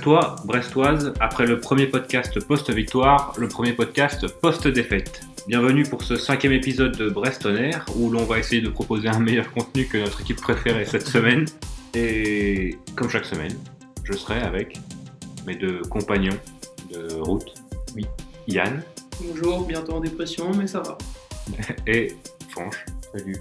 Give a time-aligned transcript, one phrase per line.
[0.00, 5.20] Brestois, Brestoise, après le premier podcast post-victoire, le premier podcast post-défaite.
[5.46, 9.18] Bienvenue pour ce cinquième épisode de Brest Air, où l'on va essayer de proposer un
[9.18, 11.44] meilleur contenu que notre équipe préférée cette semaine.
[11.92, 13.52] Et comme chaque semaine,
[14.04, 14.78] je serai avec
[15.46, 16.38] mes deux compagnons
[16.90, 17.52] de route.
[17.94, 18.06] Oui.
[18.48, 18.82] Yann
[19.22, 20.96] Bonjour, bientôt en dépression, mais ça va.
[21.86, 22.16] et
[22.48, 22.86] Franche.
[23.14, 23.36] Salut.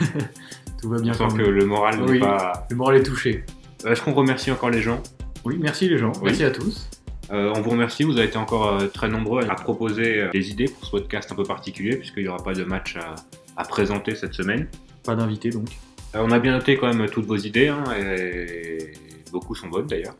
[0.80, 1.12] Tout va bien.
[1.12, 2.18] Je sens que le moral n'est Oui.
[2.18, 2.66] pas...
[2.70, 3.44] Le moral est touché.
[3.86, 5.02] Est-ce qu'on remercie encore les gens?
[5.44, 6.12] Oui, merci les gens.
[6.16, 6.26] Oui.
[6.26, 6.88] Merci à tous.
[7.32, 10.50] Euh, on vous remercie, vous avez été encore euh, très nombreux à proposer euh, des
[10.50, 13.14] idées pour ce podcast un peu particulier, puisqu'il n'y aura pas de match à,
[13.56, 14.68] à présenter cette semaine.
[15.02, 15.68] Pas d'invité donc.
[16.14, 18.92] On a bien noté quand même toutes vos idées, hein, et
[19.32, 20.14] beaucoup sont bonnes d'ailleurs.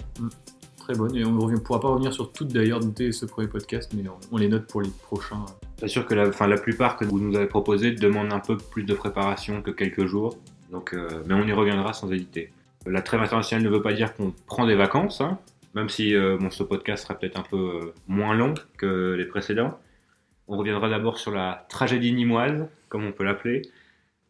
[0.78, 1.14] Très bonne.
[1.14, 4.16] Et on ne pourra pas revenir sur toutes d'ailleurs dès ce premier podcast, mais on,
[4.32, 5.44] on les note pour les prochains.
[5.78, 8.94] C'est sûr que la, plupart que vous nous avez proposées demandent un peu plus de
[8.94, 10.38] préparation que quelques jours,
[10.70, 10.96] donc,
[11.26, 12.52] mais on y reviendra sans hésiter.
[12.86, 15.38] La trêve internationale ne veut pas dire qu'on prend des vacances, hein,
[15.74, 19.24] même si euh, bon, ce podcast sera peut-être un peu euh, moins long que les
[19.24, 19.78] précédents.
[20.48, 23.62] On reviendra d'abord sur la tragédie nimoise, comme on peut l'appeler.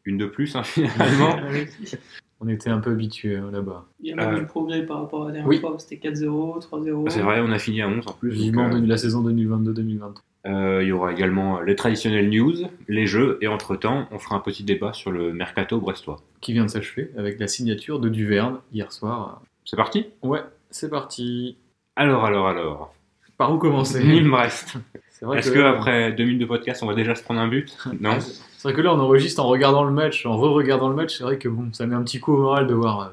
[0.05, 1.37] Une de plus, hein, finalement.
[2.45, 3.87] On était un peu habitués hein, là-bas.
[4.01, 5.61] Il y a même Euh, du progrès par rapport à la dernière oui.
[5.61, 7.09] fois, c'était 4-0, 3-0.
[7.09, 8.31] C'est vrai, on a fini à 11 en plus.
[8.31, 10.15] donc, Vivement euh, la saison 2022-2023.
[10.45, 12.55] Euh, il y aura également les traditionnelles news,
[12.89, 16.21] les jeux, et entre-temps, on fera un petit débat sur le mercato brestois.
[16.41, 19.41] Qui vient de s'achever avec la signature de Duverne hier soir.
[19.65, 20.07] C'est parti?
[20.23, 21.57] Ouais, c'est parti.
[21.95, 22.93] Alors, alors, alors.
[23.39, 24.03] Par où commencer?
[24.03, 24.79] Nîmes-Brest.
[25.11, 27.47] C'est vrai Est-ce que après deux minutes de podcast, on va déjà se prendre un
[27.49, 27.79] but?
[28.01, 28.19] Non?
[28.63, 31.19] C'est vrai que là, on enregistre en regardant le match, en re-regardant le match.
[31.19, 33.07] C'est vrai que bon, ça met un petit coup au moral de voir, euh,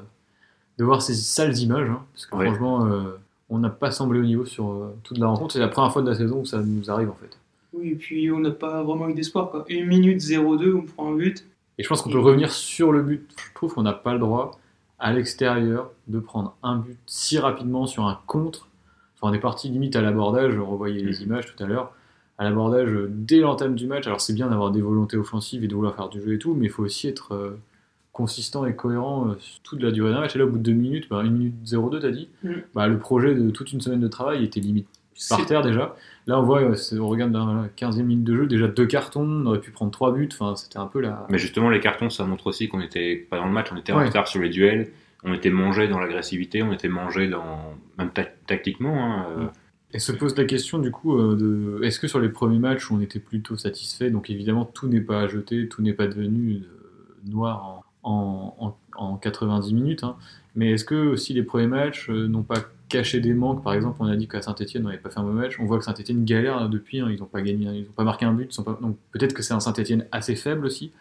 [0.78, 1.90] de voir ces sales images.
[1.90, 2.46] hein, parce que Ouais.
[2.46, 5.52] franchement, euh, on n'a pas semblé au niveau sur euh, toute la rencontre.
[5.54, 7.36] C'est la première fois de la saison où ça nous arrive en fait.
[7.72, 9.50] Oui, et puis on n'a pas vraiment eu d'espoir.
[9.50, 9.64] quoi.
[9.68, 11.44] Une minute 0-2, on prend un but.
[11.78, 13.28] Et je pense qu'on peut revenir sur le but.
[13.36, 14.52] Je trouve qu'on n'a pas le droit,
[15.00, 18.68] à l'extérieur, de prendre un but si rapidement sur un contre.
[19.16, 21.90] Enfin, on est parti limite à l'abordage, on revoyait les images tout à l'heure.
[22.40, 24.06] À l'abordage euh, dès l'entame du match.
[24.06, 26.54] Alors, c'est bien d'avoir des volontés offensives et de vouloir faire du jeu et tout,
[26.54, 27.50] mais il faut aussi être euh,
[28.12, 30.34] consistant et cohérent euh, sur toute la durée d'un match.
[30.34, 32.50] Et là, au bout de deux minutes, bah, une minute 02, t'as dit, Mm.
[32.74, 34.88] bah, le projet de toute une semaine de travail était limite
[35.28, 35.94] par terre déjà.
[36.26, 39.20] Là, on voit, euh, on regarde dans la 15e minute de jeu, déjà deux cartons,
[39.22, 40.28] on aurait pu prendre trois buts.
[40.32, 41.26] Enfin, c'était un peu la.
[41.28, 43.92] Mais justement, les cartons, ça montre aussi qu'on était pas dans le match, on était
[43.92, 44.06] en Ouais.
[44.06, 44.90] retard sur les duels,
[45.24, 47.74] on était mangé dans l'agressivité, on était mangé dans.
[47.98, 48.96] même ta- tactiquement.
[49.04, 49.50] hein, euh, Mm.
[49.92, 52.90] Et se pose la question du coup euh, de est-ce que sur les premiers matchs
[52.90, 56.06] où on était plutôt satisfait, donc évidemment tout n'est pas à jeter, tout n'est pas
[56.06, 60.16] devenu euh, noir en, en, en, en 90 minutes, hein,
[60.54, 63.64] mais est-ce que aussi les premiers matchs euh, n'ont pas caché des manques?
[63.64, 65.64] Par exemple, on a dit qu'à Saint-Etienne on n'avait pas fait un mauvais match, on
[65.64, 68.32] voit que Saint-Etienne galère depuis, hein, ils n'ont pas gagné, ils n'ont pas marqué un
[68.32, 70.92] but, donc peut-être que c'est un Saint-Etienne assez faible aussi.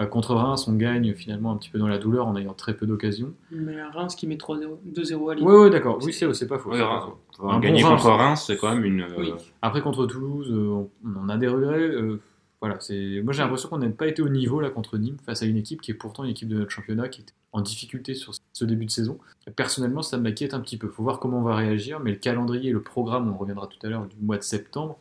[0.00, 2.74] Euh, contre Reims, on gagne finalement un petit peu dans la douleur en ayant très
[2.76, 3.32] peu d'occasions.
[3.50, 5.44] Mais Reims qui met 3-0, 2-0 à Lille.
[5.44, 6.70] Ouais, ouais, d'accord, oui, c'est c'est pas faux.
[6.70, 8.44] ouais, Reims- Un bon contre Reims.
[8.46, 9.00] C'est quand même une.
[9.02, 9.32] euh, Oui.
[9.62, 11.78] Après contre Toulouse, euh, on, en a des regrets.
[11.80, 12.20] euh,
[12.60, 13.20] voilà, c'est.
[13.22, 15.56] Moi j'ai l'impression qu'on n'a pas été au niveau là contre Nîmes face à une
[15.56, 18.64] équipe qui est pourtant une équipe de notre championnat qui est en difficulté sur ce
[18.64, 19.18] début de saison.
[19.56, 20.88] Personnellement, ça m'inquiète un petit peu.
[20.88, 23.88] Faut voir comment on va réagir, mais le calendrier, le programme, on reviendra tout à
[23.90, 24.98] l'heure du mois de septembre,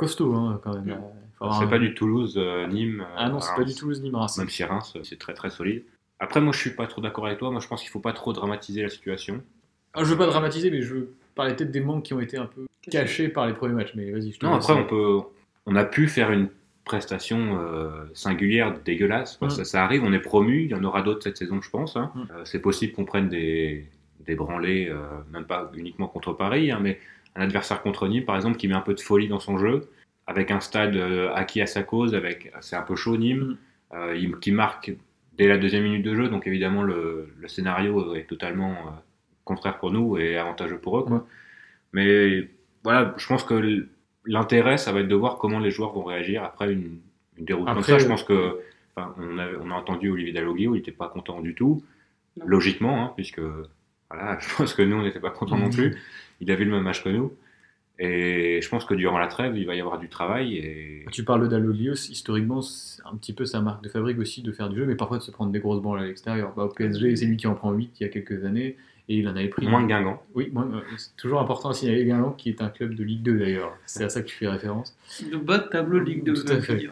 [0.00, 0.96] costaud hein, quand même.
[1.40, 3.06] Avoir C'est un- pas du Toulouse, euh, Nîmes.
[3.16, 4.38] Ah non, euh, c'est pas du Toulouse Nîmes Reims.
[4.38, 5.82] Même si Reims, c'est très très solide.
[6.18, 7.50] Après, moi, je suis pas trop d'accord avec toi.
[7.50, 9.42] Moi, je pense qu'il faut pas trop dramatiser la situation.
[9.94, 12.36] Ah, je veux pas dramatiser, mais je veux parler peut-être des manques qui ont été
[12.36, 13.92] un peu cachés par les premiers matchs.
[13.94, 15.20] Mais vas-y, je te Non, après, on peut,
[15.66, 16.48] on a pu faire une
[16.84, 19.40] prestation euh, singulière, dégueulasse.
[19.40, 19.50] Mm.
[19.50, 20.64] Ça, ça arrive, on est promu.
[20.64, 21.96] Il y en aura d'autres cette saison, je pense.
[21.96, 22.10] hein.
[22.14, 22.20] Mm.
[22.20, 23.86] Euh, c'est possible qu'on prenne des,
[24.26, 24.98] des branlés, euh,
[25.32, 26.98] même pas uniquement contre Paris, hein, mais
[27.36, 29.88] un adversaire contre Nîmes, par exemple, qui met un peu de folie dans son jeu,
[30.26, 33.56] avec un stade euh, acquis à sa cause, avec c'est un peu chaud Nîmes,
[33.92, 33.94] Mm.
[33.96, 34.92] euh, il- qui marque
[35.36, 36.28] dès la deuxième minute de jeu.
[36.28, 38.90] Donc évidemment, le, le scénario est totalement euh,
[39.44, 41.04] contraire pour nous et avantageux pour eux.
[41.04, 41.18] Quoi.
[41.18, 41.24] Mm.
[41.92, 42.48] Mais
[42.84, 43.86] voilà, je pense que
[44.24, 46.98] l'intérêt, ça va être de voir comment les joueurs vont réagir après une,
[47.36, 47.98] une déroute comme Après, ça.
[47.98, 48.60] Je pense que,
[48.96, 51.82] on, a, on a entendu Olivier Dalloglio, il n'était pas content du tout,
[52.36, 52.44] Non.
[52.46, 53.40] logiquement, hein, puisque
[54.10, 55.96] voilà, je pense que nous, on n'était pas contents non plus.
[56.40, 57.32] Il a vu le même match que nous.
[58.02, 60.56] Et je pense que durant la trêve, il va y avoir du travail.
[60.56, 61.04] Et...
[61.12, 64.52] Tu parles de Dalloglio, historiquement, c'est un petit peu sa marque de fabrique aussi de
[64.52, 66.54] faire du jeu, mais parfois de se prendre des grosses branles à l'extérieur.
[66.56, 68.78] Bah, au PSG, c'est lui qui en prend 8 il y a quelques années,
[69.10, 69.68] et il en avait pris.
[69.68, 70.22] Moins de Guingamp.
[70.34, 73.22] Oui, moins- euh, c'est toujours important y a Guingamp qui est un club de Ligue
[73.22, 73.76] 2 d'ailleurs.
[73.84, 74.96] C'est à ça que tu fais référence.
[75.30, 76.88] Le bas de tableau de Ligue 2, Tout à fait.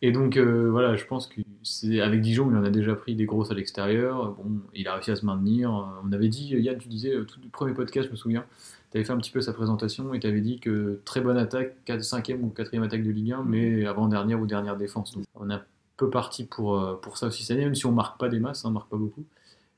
[0.00, 3.14] Et donc euh, voilà, je pense que c'est avec Dijon, il en a déjà pris
[3.14, 4.32] des grosses à l'extérieur.
[4.32, 5.72] Bon, il a réussi à se maintenir.
[6.04, 8.44] On avait dit, Yann, tu disais, euh, tout le premier podcast, je me souviens,
[8.90, 11.36] tu avais fait un petit peu sa présentation et tu avais dit que très bonne
[11.36, 15.14] attaque, 5e ou 4e attaque de Ligue 1, mais avant-dernière ou dernière défense.
[15.14, 15.62] Donc on est un
[15.96, 18.40] peu parti pour, euh, pour ça aussi cette année, même si on marque pas des
[18.40, 19.24] masses, hein, on marque pas beaucoup.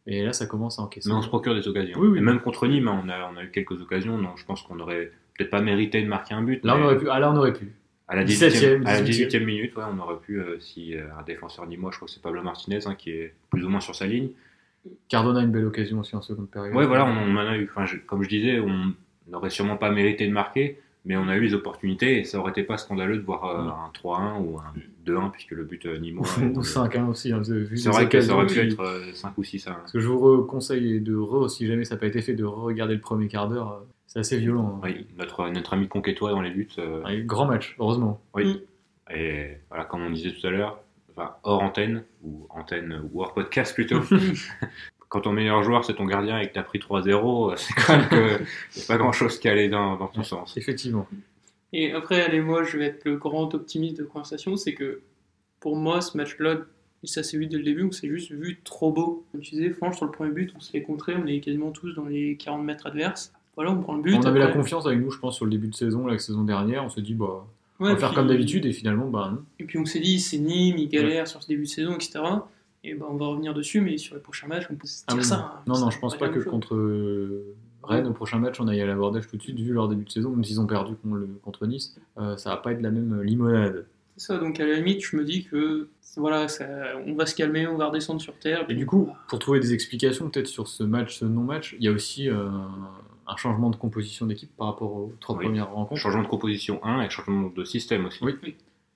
[0.06, 1.08] Et là, ça commence à encaisser.
[1.08, 1.98] Mais on se procure des occasions.
[1.98, 2.18] Oui, oui.
[2.18, 4.16] Et même contre Nîmes, hein, on a, on a eu quelques occasions.
[4.16, 6.64] Non, je pense qu'on aurait peut-être pas mérité de marquer un but.
[6.64, 7.08] Là, on aurait pu.
[7.10, 7.72] Ah, là, on aurait pu.
[8.08, 9.28] À la 17e, 18e, à la 18e.
[9.28, 12.12] 18e minute, ouais, on aurait pu, euh, si euh, un défenseur nîmois, je crois que
[12.12, 14.30] c'est Pablo Martinez, hein, qui est plus ou moins sur sa ligne.
[15.08, 16.74] Cardona a une belle occasion aussi en seconde période.
[16.74, 17.68] Ouais, voilà, on, on en a eu.
[17.70, 18.92] Enfin, je- comme je disais, on
[19.30, 22.50] n'aurait sûrement pas mérité de marquer, mais on a eu les opportunités et ça aurait
[22.50, 23.68] été pas scandaleux de voir euh, Mm.
[23.68, 24.72] un 3-1 ou un
[25.04, 26.26] 2-1, puisque le but euh, nîmois.
[26.54, 27.32] Ou le- 5 hein, aussi.
[27.32, 29.66] hein, vous avez vu C'est vrai que ça aurait pu être euh, 5 ou 6
[29.66, 29.72] 1.
[29.72, 32.44] Parce que je vous conseille de re, si jamais ça n'a pas été fait, de
[32.44, 33.72] regarder le premier quart d'heure.
[33.72, 34.76] euh, C'est assez violent.
[34.76, 34.80] hein.
[34.84, 36.68] Oui, notre, notre ami Conquetois dans les buts.
[36.78, 38.20] euh, Ouais, grand match, heureusement.
[38.34, 38.62] Oui.
[39.14, 40.80] Et voilà, comme on disait tout à l'heure,
[41.20, 44.00] enfin, hors antenne, ou antenne, ou hors podcast plutôt,
[45.08, 47.96] quand ton meilleur joueur c'est ton gardien et que t'as pris 3-0, euh, c'est quand
[47.96, 48.34] même que
[48.82, 50.56] a pas grand chose qui allait dans, dans ton sens.
[50.56, 51.06] Effectivement.
[51.72, 55.02] Et après, allez, moi, je vais être le grand optimiste de conversation, c'est que
[55.60, 56.56] pour moi, ce match-là,
[57.04, 59.24] ça s'est vu dès le début, on s'est juste vu trop beau.
[59.30, 61.70] Comme tu disais, franchement, sur le premier but, on se fait contrer, on est quasiment
[61.70, 63.32] tous dans les 40 mètres adverses.
[63.54, 64.14] Voilà, on prend le but.
[64.16, 66.18] on avait la après- confiance avec nous, je pense, sur le début de saison, la
[66.18, 66.84] saison dernière.
[66.84, 67.46] On s'est dit, bah,
[67.80, 69.42] on va faire comme d'habitude, et finalement, bah non.
[69.58, 72.20] Et puis on s'est dit, c'est Nîmes, ils galèrent sur ce début de saison, etc.
[72.84, 75.14] Et ben on va revenir dessus, mais sur les prochains matchs, on peut se Ah
[75.14, 75.36] dire ça.
[75.36, 75.60] hein.
[75.66, 76.50] non, Ça non, va je pense pas que chose.
[76.50, 79.88] contre euh, Rennes, au prochain match, on aille à l'abordage tout de suite, vu leur
[79.88, 80.94] début de saison, même s'ils ont perdu
[81.42, 81.96] contre, Nice.
[82.18, 83.86] euh, ça va pas être la même limonade.
[84.16, 86.66] C'est ça, donc à la limite, je me dis que voilà, ça,
[87.06, 88.64] on va se calmer, on va redescendre sur terre.
[88.68, 91.88] Et du coup, pour trouver des explications peut-être sur ce match, ce non-match, il y
[91.88, 92.48] a aussi euh,
[93.32, 95.44] un changement de composition d'équipe par rapport aux trois Oui.
[95.44, 96.00] premières rencontres.
[96.00, 98.18] Changement de composition 1 et changement de système aussi.
[98.24, 98.34] Oui.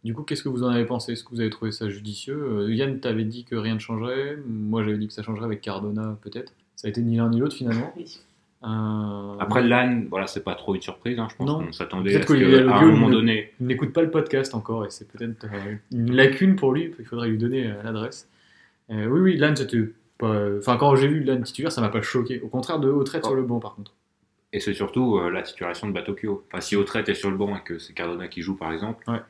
[0.04, 1.12] Du coup, qu'est-ce que vous en avez pensé?
[1.12, 2.36] Est-ce que vous avez trouvé ça judicieux?
[2.36, 4.36] Euh, Yann, t'avais dit que rien ne changerait.
[4.46, 6.52] Moi, j'avais dit que ça changerait avec Cardona, peut-être.
[6.76, 7.92] Ça a été ni l'un ni l'autre finalement.
[7.96, 8.20] Oui.
[8.64, 12.32] Euh, Après l'âne, voilà, c'est pas trop une surprise, hein, je pense qu'on s'attendait Peut-être
[12.34, 15.44] à ce qu'à un moment donné, il n'écoute pas le podcast encore et c'est peut-être
[15.44, 16.90] euh, une lacune pour lui.
[16.98, 18.26] Il faudrait lui donner euh, l'adresse.
[18.90, 19.78] Euh, oui, oui, Lann, c'était
[20.18, 20.34] pas.
[20.58, 22.40] Enfin, quand j'ai vu Lann titulaire, ça m'a pas choqué.
[22.40, 23.28] Au contraire de Autrette Oh.
[23.28, 23.92] sur le banc, par contre.
[24.54, 26.44] Et c'est surtout euh, la titulation de Batokyo.
[26.48, 29.02] Enfin, si Autrette est sur le banc et que c'est Cardona qui joue par exemple,
[29.10, 29.20] Ouais.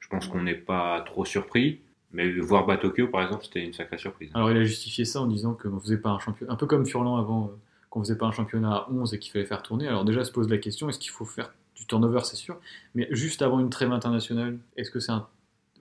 [0.00, 1.80] je pense qu'on n'est pas trop surpris.
[2.12, 4.30] Mais voir Batokyo par exemple, c'était une sacrée surprise.
[4.34, 6.86] Alors il a justifié ça en disant qu'on faisait pas un championnat, un peu comme
[6.86, 7.56] Furlan avant, euh,
[7.90, 9.88] qu'on faisait pas un championnat à 11 et qu'il fallait faire tourner.
[9.88, 12.56] Alors déjà se pose la question, est-ce qu'il faut faire du turnover, c'est sûr,
[12.94, 15.26] mais juste avant une trêve internationale, est-ce que c'est un...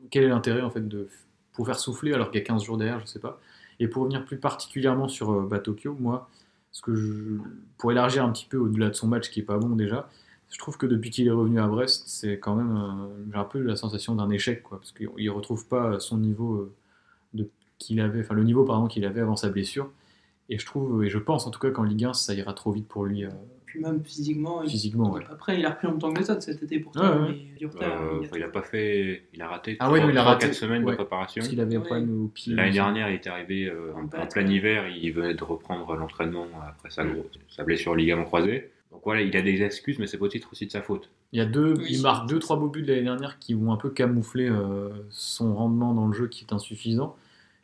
[0.10, 1.08] Quel est l'intérêt en fait de
[1.54, 3.40] pour faire souffler alors qu'il y a 15 jours derrière, je sais pas.
[3.80, 6.28] Et pour revenir plus particulièrement sur euh, bah, Tokyo, moi,
[7.78, 10.10] pour élargir un petit peu au-delà de son match qui est pas bon déjà,
[10.50, 13.44] je trouve que depuis qu'il est revenu à Brest, c'est quand même euh, j'ai un
[13.44, 16.72] peu la sensation d'un échec, quoi, parce qu'il retrouve pas son niveau
[17.36, 17.50] euh,
[17.80, 19.90] qu'il avait, enfin le niveau qu'il avait avant sa blessure.
[20.50, 22.72] Et je trouve, et je pense en tout cas qu'en Ligue 1, ça ira trop
[22.72, 23.30] vite pour lui euh,
[23.66, 25.12] Puis même physiquement, il- physiquement.
[25.14, 25.22] Ouais.
[25.32, 27.02] après, il a repris longtemps que ça de cet été pourtant.
[27.02, 27.28] Ouais, ouais.
[27.54, 30.02] mais du retard, Euh, il a- il a pas fait, il a raté Ah ouais,
[30.02, 30.48] non, il a raté.
[30.48, 30.92] quatre semaines Ouais.
[30.92, 31.40] de préparation.
[31.40, 31.86] Parce qu'il avait un Ouais.
[31.86, 32.54] problème au pied.
[32.56, 35.96] L'année dernière, il était arrivé euh, en, En en plein hiver, il venait de reprendre
[35.96, 38.70] l'entraînement après sa, gros- sa blessure au ligament croisé.
[38.92, 41.10] Donc voilà, il a des excuses, mais c'est peut-être aussi de sa faute.
[41.32, 41.86] Il y a deux, Oui.
[41.90, 44.90] il marque deux, trois beaux buts de l'année dernière qui vont un peu camoufler euh,
[45.10, 47.16] son rendement dans le jeu qui est insuffisant.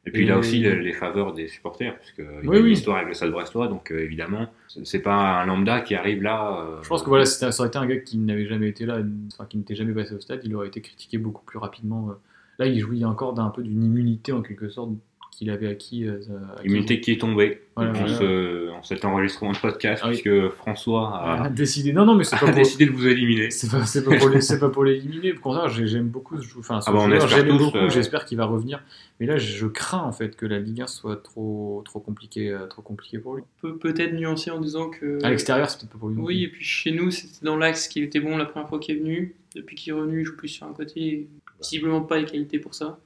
[0.06, 2.60] Et puis il a Et- aussi les, les faveurs des supporters, puisque il Oui, a
[2.60, 2.72] une oui.
[2.72, 4.48] histoire avec le Stade Brestois, donc euh, évidemment,
[4.84, 6.62] c'est pas un lambda qui arrive là.
[6.65, 9.00] euh, Je pense que voilà, ça aurait été un gars qui n'avait jamais été là,
[9.34, 12.10] enfin qui n'était jamais passé au stade, il aurait été critiqué beaucoup plus rapidement.
[12.10, 12.13] euh.
[12.60, 14.91] Là, il jouit encore d'un peu d'une immunité en quelque sorte
[15.39, 16.05] qu'il avait acquis.
[16.05, 16.19] euh,
[16.58, 18.13] acquis- Immunité qui est tombée Voilà, en, voilà.
[18.17, 20.19] ce- en cet enregistrement de podcast, Ah oui.
[20.22, 21.93] puisque François a, a décidé.
[21.93, 22.55] Non, non, mais c'est pas pour.
[22.55, 23.50] décidé de vous éliminer.
[23.50, 25.31] C'est pas, c'est pas pour les- c'est pas pour l'éliminer.
[25.34, 27.77] Au contraire, j'ai- j'aime beaucoup ce jou- Enfin, ce Ah bah, j'aime tous, beaucoup.
[27.77, 28.84] euh, J'espère qu'il va revenir.
[29.19, 32.81] Mais là, je crains en fait que la Ligue 1 soit trop, trop compliqué, trop
[32.81, 33.43] compliqué pour lui.
[33.63, 35.24] On peut peut-être nuancer en disant que.
[35.24, 36.17] À l'extérieur, c'est peut-être pas pour lui.
[36.19, 38.96] Oui, et puis chez nous, c'était dans l'axe qu'il était bon la première fois qu'il
[38.98, 39.36] est venu.
[39.55, 41.27] Depuis qu'il est revenu, il joue plus sur un côté.
[41.62, 43.00] Visiblement pas les qualités pour ça.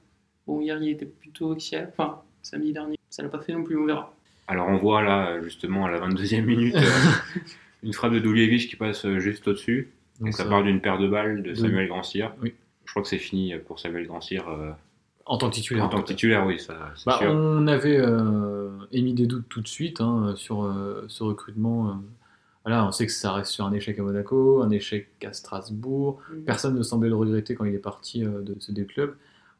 [0.46, 1.90] Bon, hier, il était plutôt axial.
[1.96, 2.96] Enfin, samedi dernier.
[3.10, 4.14] Ça l'a pas fait non plus, on verra.
[4.46, 6.80] Alors on voit là, justement, à la 22e minute, euh,
[7.82, 9.90] une frappe de Dulievich qui passe euh, juste au-dessus.
[10.20, 12.32] Donc, ça ça- part d'une paire de balles de Samuel Grandcir.
[12.42, 12.54] Oui.
[12.84, 14.48] Je crois que c'est fini pour Samuel Grandcir.
[14.48, 14.70] euh,
[15.26, 15.84] en tant que titulaire.
[15.84, 17.30] en tant que titulaire, oui, ça, c'est Bah, sûr.
[17.30, 21.88] on avait euh, émis des doutes tout de suite hein, sur euh, ce recrutement.
[21.88, 21.92] euh.
[22.66, 26.20] Voilà, on sait que ça reste sur un échec à Monaco, un échec à Strasbourg.
[26.46, 29.14] Personne ne semblait le regretter quand il est parti euh, de ces deux clubs.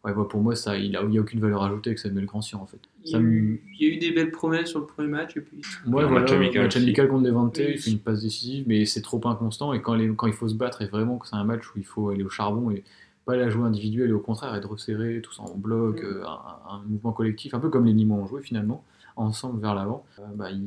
[0.04, 1.98] Ouais, bah, pour moi, ça, il n'y a, il y a aucune valeur ajoutée avec
[1.98, 2.78] Samuel Grandcir en fait.
[3.04, 5.08] Il y, Ça a eu, il y a eu des belles promesses sur le premier
[5.08, 5.34] match.
[5.36, 6.84] Et puis, Moi, Et un voilà, match amical match aussi.
[6.84, 7.64] amical contre Levante, Oui.
[7.74, 9.72] il fait une passe décisive, mais c'est trop inconstant.
[9.72, 11.78] Et quand, les- quand il faut se battre, et vraiment que c'est un match où
[11.78, 12.84] il faut aller au charbon et
[13.24, 16.74] pas la jouer individuelle, et au contraire être resserré, tout ça en bloc, euh, un,
[16.74, 18.84] un mouvement collectif, un peu comme les Nîmois ont joué finalement,
[19.16, 20.64] ensemble vers l'avant, euh, bah, il,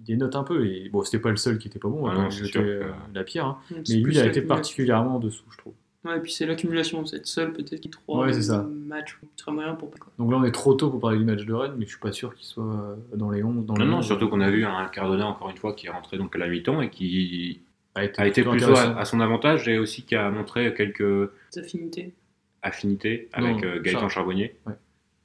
[0.00, 0.66] il dénote un peu.
[0.66, 2.90] Et bon, c'était pas le seul qui était pas bon, Ah pas non, jeter euh,
[3.14, 3.58] la pierre, hein.
[3.70, 5.72] mais lui, il a été particulièrement en dessous, je trouve.
[6.04, 8.68] Ouais, et puis c'est l'accumulation, c'est être seul peut-être qui trois Ouais, c'est ça.
[8.86, 10.12] matchs très moyen pour pas quoi.
[10.18, 11.98] Donc là, on est trop tôt pour parler du match de Rennes, mais je suis
[12.00, 13.64] pas sûr qu'il soit euh, dans les 11.
[13.64, 14.06] Dans Non, les non, 11.
[14.06, 16.48] surtout qu'on a vu un Cardona, encore une fois, qui est rentré donc à la
[16.48, 17.60] mi-temps et qui
[17.94, 21.30] a été, a été plutôt à, à son avantage et aussi qui a montré quelques
[21.54, 22.12] Des affinités.
[22.62, 24.56] affinités avec Non, euh, Gaëtan ça- Charbonnier.
[24.66, 24.74] Ouais.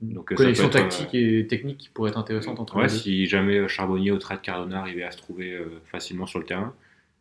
[0.02, 2.96] Donc, euh, Connexion tactique et technique qui pourrait être intéressante entre Ouais, les deux.
[2.98, 6.46] si jamais Charbonnier au trait de Cardona arrivait à se trouver euh, facilement sur le
[6.46, 6.74] terrain,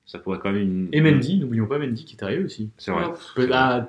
[0.09, 0.89] ça pourrait quand même une.
[0.91, 2.71] Et Mendy, n'oublions pas Mendy qui est arrivé aussi.
[2.79, 3.05] C'est vrai.
[3.53, 3.89] Ah,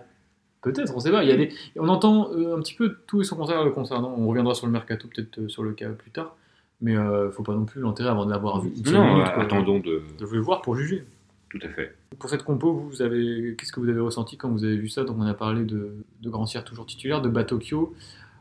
[0.62, 1.24] Peut-être, on sait pas.
[1.24, 1.54] Il y a des...
[1.78, 4.14] On entend euh, un petit peu tout et son contraire le concernant.
[4.18, 6.36] On reviendra sur le mercato, peut-être euh, sur le cas plus tard.
[6.82, 8.72] Mais euh, faut pas non plus l'enterrer avant de l'avoir vu.
[8.92, 9.44] Non, minute, euh, quoi.
[9.44, 10.04] attendons de.
[10.18, 11.06] De le voir pour juger.
[11.50, 11.96] Tout à fait.
[12.20, 15.04] Pour cette compo, vous avez, qu'est-ce que vous avez ressenti quand vous avez vu ça?
[15.04, 17.96] Donc on a parlé de, de Grand Cyr toujours titulaire, de Batokyo,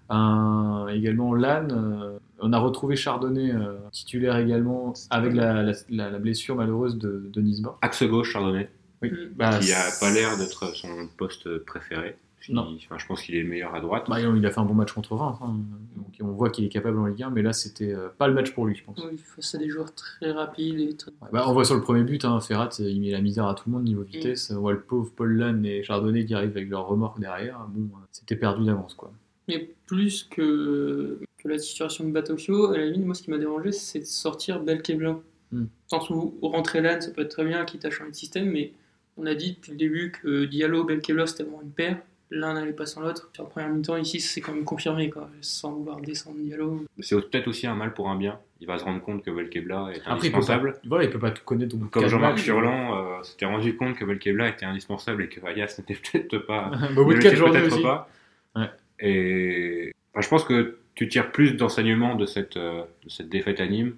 [0.09, 1.73] un- également Lannes.
[1.73, 6.97] euh, on a retrouvé Chardonnay euh, titulaire également avec la, la- la- la blessure malheureuse
[6.99, 7.77] de, de Nisba.
[7.83, 8.71] Axe gauche, Chardonnay,
[9.03, 9.11] Oui.
[9.11, 9.17] Mm.
[9.37, 12.17] Bah, qui a c'est- pas l'air d'être son poste préféré.
[12.49, 12.75] Il- Non.
[12.77, 14.05] Enfin, je pense qu'il est le meilleur à droite.
[14.09, 15.37] Bah, il a fait un bon match contre Reims.
[15.43, 15.57] hein.
[15.97, 18.33] Donc on voit qu'il est capable en Ligue 1, mais là c'était euh, pas le
[18.35, 18.97] match pour lui, je pense.
[19.05, 21.11] Oui, face à des joueurs très rapides et très...
[21.21, 23.47] Ouais, bah, on voit sur le premier but, hein, Ferrat, euh, il met la misère
[23.47, 24.51] à tout le monde niveau vitesse.
[24.57, 27.67] On voit le pauvre Paul Lannes et Chardonnay qui arrivent avec leur remorque derrière.
[27.69, 29.13] Bon, c'était perdu d'avance, quoi.
[29.49, 33.39] Mais plus que, que la situation de Batokyo, à la limite, moi ce qui m'a
[33.39, 35.19] dérangé, c'est de sortir Belkebla.
[35.51, 35.65] Hmm.
[35.91, 38.17] Dans le sens où rentrer LAN, ça peut être très bien, quitte à changer de
[38.17, 38.73] système, mais
[39.17, 41.99] on a dit depuis le début que Diallo, Belkebla, c'était vraiment une paire.
[42.31, 43.31] L'un n'allait pas sans l'autre.
[43.33, 46.85] Sur la première mi-temps, ici, c'est quand même confirmé, quoi, sans vouloir descendre Diallo.
[47.01, 48.39] C'est peut-être aussi un mal pour un bien.
[48.61, 50.81] Il va se rendre compte que Belkebla est Après, il peut, pas, indispensable.
[50.85, 51.75] voilà, il peut pas tout connaître.
[51.75, 52.39] de Comme Jean-Marc.
[52.39, 56.71] Furlan euh, s'était rendu compte que Belkebla était indispensable et que Ayas n'était peut-être pas.
[56.95, 57.83] Bah, au bout de ne 4 l'était journées peut-être aussi.
[57.83, 58.11] pas.
[58.55, 58.71] Ouais.
[59.01, 63.61] Et enfin, je pense que tu tires plus d'enseignements de cette, euh, de cette défaite
[63.61, 63.95] à Nîmes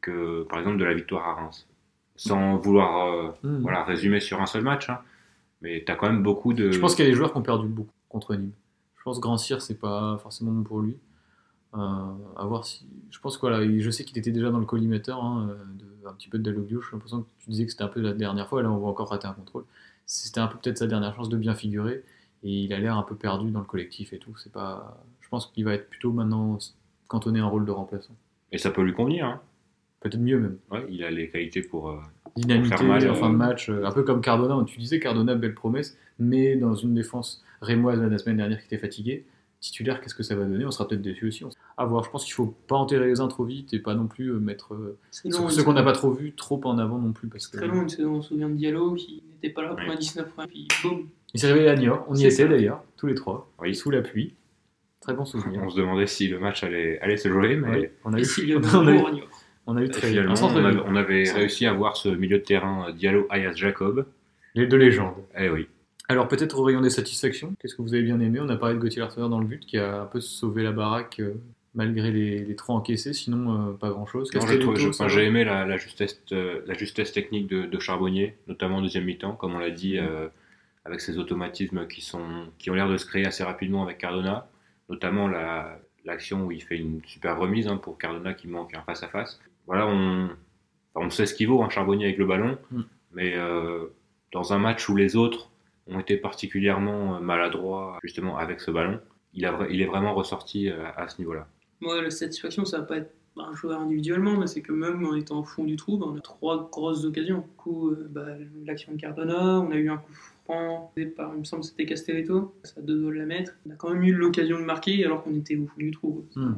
[0.00, 1.66] que par exemple de la victoire à Reims.
[2.16, 3.60] Sans vouloir euh, Hmm.
[3.62, 5.00] voilà, résumer sur un seul match, hein.
[5.62, 6.70] mais tu as quand même beaucoup de.
[6.70, 8.52] Je pense qu'il y a des joueurs qui ont perdu beaucoup contre Nîmes.
[8.96, 10.96] Je pense que Grand Cyr, c'est pas forcément bon pour lui.
[11.74, 11.78] Euh,
[12.36, 12.86] à voir si.
[13.10, 15.54] Je pense que voilà, il- je sais qu'il était déjà dans le collimateur, hein, euh,
[16.04, 16.80] de, un petit peu de Dalloglio.
[16.80, 18.62] J'ai l'impression que tu disais que c'était un peu la dernière fois.
[18.62, 19.64] Là, on va encore rater un contrôle.
[20.06, 22.04] C'était un peu peut-être sa dernière chance de bien figurer.
[22.44, 24.36] Et il a l'air un peu perdu dans le collectif et tout.
[24.36, 25.02] C'est pas.
[25.20, 26.58] Je pense qu'il va être plutôt maintenant
[27.08, 28.14] cantonné un rôle de remplaçant.
[28.52, 29.26] Et ça peut lui convenir.
[29.26, 29.40] hein.
[30.00, 30.58] Peut-être mieux même.
[30.70, 31.88] Ouais, il a les qualités pour.
[31.90, 31.96] euh,
[32.36, 34.62] Dynamité Faire mal, en fin euh, de match, euh, un peu comme Cardona.
[34.66, 38.76] Tu disais Cardona, belle promesse, mais dans une défense rémoise la semaine dernière qui était
[38.78, 39.24] fatiguée,
[39.60, 40.66] titulaire, qu'est-ce que ça va donner?
[40.66, 41.44] On sera peut-être déçu aussi.
[41.78, 42.04] À voir.
[42.04, 44.38] Je pense qu'il faut pas enterrer les uns trop vite et pas non plus euh,
[44.40, 47.12] mettre euh, ceux long, ceux une qu'on n'a pas trop vu trop en avant non
[47.12, 48.16] plus parce que Très long, une saison.
[48.16, 49.86] On se souvient de Diallo qui n'était pas là pour Ouais.
[49.88, 51.08] la 19 points, puis boum.
[51.34, 52.04] Il s'est réveillé à Niort.
[52.08, 53.74] On y était d'ailleurs, tous les trois, Oui.
[53.74, 54.34] sous la pluie.
[55.00, 55.60] Très bon souvenir.
[55.62, 58.24] On se demandait si le match allait, allait se jouer, mais Ouais, on a eu,
[58.74, 59.10] on a eu, Bourg,
[59.66, 62.42] on a eu Et très finalement, on, avait, on réussi à voir ce milieu de
[62.44, 64.06] terrain euh, Diallo Ayas Jacob.
[64.54, 65.16] les deux légendes.
[65.38, 65.66] Eh oui.
[66.08, 68.38] Alors peut-être au rayon des satisfactions, qu'est-ce que vous avez bien aimé?
[68.42, 70.72] On a parlé de Gauthier Larseneur dans le but qui a un peu sauvé la
[70.72, 71.34] baraque euh,
[71.74, 74.30] malgré les, les trois encaissés, sinon euh, pas grand-chose.
[75.08, 79.04] J'ai aimé la, la justesse, euh, la justesse technique de, de Charbonnier, notamment en deuxième
[79.04, 80.28] mi-temps, comme on l'a dit, euh,
[80.84, 84.48] avec ses automatismes qui, sont, qui ont l'air de se créer assez rapidement avec Cardona,
[84.88, 88.82] notamment la- l'action où il fait une super remise hein, pour Cardona qui manque un
[88.82, 89.40] face-à-face.
[89.66, 90.28] Voilà, on,
[90.94, 92.82] on sait ce qu'il vaut, hein, Charbonnier avec le ballon, Mm.
[93.12, 93.86] mais euh,
[94.32, 95.50] dans un match où les autres
[95.86, 99.00] ont été particulièrement euh, maladroits justement avec ce ballon,
[99.32, 101.46] il, a, il est vraiment ressorti euh, à ce niveau-là.
[101.80, 105.14] Moi, la satisfaction, ça va pas être un joueur individuellement, mais c'est que même en
[105.16, 107.38] étant au fond du trou, bah, on a trois grosses occasions.
[107.38, 108.26] Du coup, euh, bah,
[108.64, 110.12] l'action de Cardona, on a eu un coup
[110.46, 110.90] par,
[111.34, 113.52] il me semble, que c'était Castelletto, ça a deux doigts de la mettre.
[113.66, 116.24] On a quand même eu l'occasion de marquer alors qu'on était au fond du trou.
[116.36, 116.54] Hmm.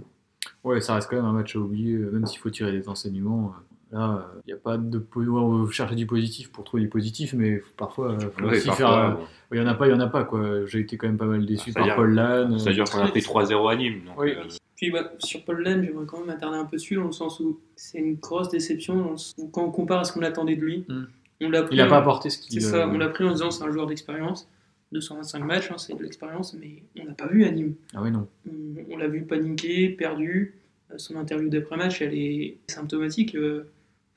[0.65, 2.89] Ouais, ça reste quand même un match à oublier, euh, même s'il faut tirer des
[2.89, 3.55] enseignements.
[3.57, 3.61] euh,
[3.93, 5.01] Là, il n'y a pas de.
[5.17, 8.67] On veut chercher du positif pour trouver du positif, mais parfois, euh, faut Ouais, aussi
[8.67, 9.17] parfois, faire.
[9.21, 10.67] euh, Il y en a pas, il y en a pas, quoi.
[10.67, 12.59] J'ai été quand même pas mal déçu Ah, par Paul Lannes.
[12.59, 14.03] C'est-à-dire qu'on a pris 3-0 à Nîmes.
[14.07, 14.33] donc, Oui.
[14.33, 14.43] euh,
[14.75, 17.39] Puis bah, sur Paul Lane, j'aimerais quand même m'attarder un peu dessus, dans le sens
[17.39, 19.15] où c'est une grosse déception,
[19.53, 21.05] quand on compare à ce qu'on attendait de lui, Hmm.
[21.43, 22.61] On l'a pris Il n'a en- pas apporté ce qu'il.
[22.61, 24.49] C'est ça, on l'a pris en disant c'est un joueur d'expérience,
[24.93, 27.75] 225 matchs, hein, c'est de l'expérience, mais on l'a pas vu à Nîmes.
[27.95, 28.29] Ah oui, non.
[28.49, 28.53] On,
[28.95, 30.55] on l'a vu paniquer, perdu.
[30.93, 33.35] Euh, Son interview d'après-match, elle est symptomatique.
[33.35, 33.65] euh,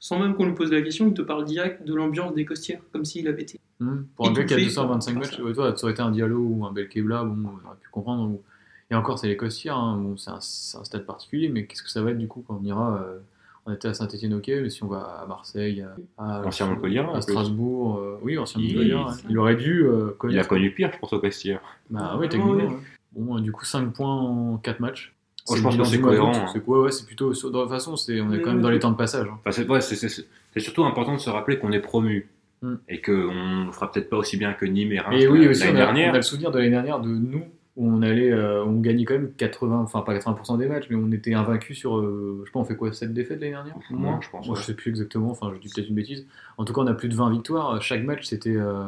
[0.01, 2.79] sans même qu'on lui pose la question, il te parle direct de l'ambiance des costières,
[2.93, 3.59] comme s'il avait été.
[3.81, 4.03] Hmm.
[4.15, 5.43] Pour un gars qui a Étouffé 225 par matchs, ça.
[5.43, 8.29] ouais, toi, ça aurait été un Diallo ou un Belkebla, bon, on aurait pu comprendre.
[8.31, 8.41] ou-
[8.91, 11.83] Et encore, c'est les Costières, hein, bon, c'est un, c'est un stade particulier, mais qu'est-ce
[11.83, 13.19] que ça va être du coup quand on ira euh,
[13.69, 15.85] On était à Saint-Etienne, ok, mais si on va à Marseille,
[16.17, 17.21] à, à- Ancien à plus.
[17.21, 19.07] Strasbourg, euh, oui, ancien Il- Montpellier, hein.
[19.29, 20.45] il aurait dû euh, Il connaître.
[20.45, 21.61] a connu pire, je pense, au Castière.
[21.91, 22.53] Bah Ouais, oui, techniquement.
[22.55, 22.63] ouais.
[22.65, 22.77] ouais.
[23.15, 25.13] Bon, euh, du coup, 5 points en 4 matchs.
[25.47, 26.45] Oh, je pense que c'est cohérent, hein.
[26.51, 27.31] C'est quoi Ouais, c'est plutôt.
[27.31, 28.63] De toute façon, c'est, on est quand même Ouais.
[28.63, 29.27] dans les temps de passage.
[29.27, 29.37] hein.
[29.45, 29.81] Enfin, c'est ouais,
[30.61, 32.27] surtout important de se rappeler qu'on est promu.
[32.61, 32.73] Mm.
[32.89, 36.09] et qu'on fera peut-être pas aussi bien que Nîmes et Reims l'année dernière.
[36.11, 37.45] on a le souvenir de l'année dernière de nous,
[37.79, 40.97] où on allait, euh, on gagnait quand même 80, enfin pas 80% des matchs, mais
[40.97, 43.75] on était invaincus sur, euh, je sais pas, on fait quoi, 7 défaites l'année dernière?
[43.89, 44.61] Au Moins, je pense, Moi, ouais.
[44.61, 46.27] je sais plus exactement, enfin, je dis peut-être une bêtise.
[46.57, 47.81] En tout cas, on a plus de 20 victoires.
[47.81, 48.55] Chaque match, c'était.
[48.55, 48.83] euh,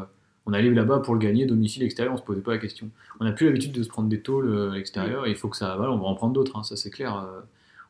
[0.46, 2.90] on allait là-bas pour le gagner, domicile, extérieur, on se posait pas la question.
[3.20, 5.56] On n'a plus l'habitude de se prendre des tôles à l'extérieur, et il faut que
[5.58, 5.76] ça.
[5.78, 7.16] Voilà, on va en prendre d'autres, hein, ça c'est clair.
[7.16, 7.40] euh,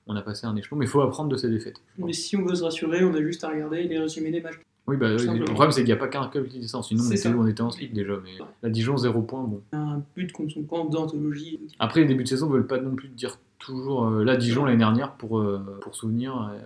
[0.08, 1.78] on a passé un échelon, mais il faut apprendre de ces défaites.
[1.98, 4.60] Mais si on veut se rassurer, on a juste à regarder les résumés des matchs.
[4.92, 6.84] Oui, bah, oui, le problème, c'est qu'il n'y a pas qu'un club qui descend.
[6.84, 7.30] Sinon, on était, ça.
[7.34, 8.14] on était en slip déjà.
[8.24, 8.32] Mais
[8.62, 9.62] la Dijon, 0 points, bon.
[9.72, 11.62] Un but contre son camp d'anthologie.
[11.80, 14.06] Après, les débuts de saison ne veulent pas non plus dire toujours.
[14.08, 16.60] euh, là, Dijon, l'année dernière, pour, euh, pour souvenir, euh,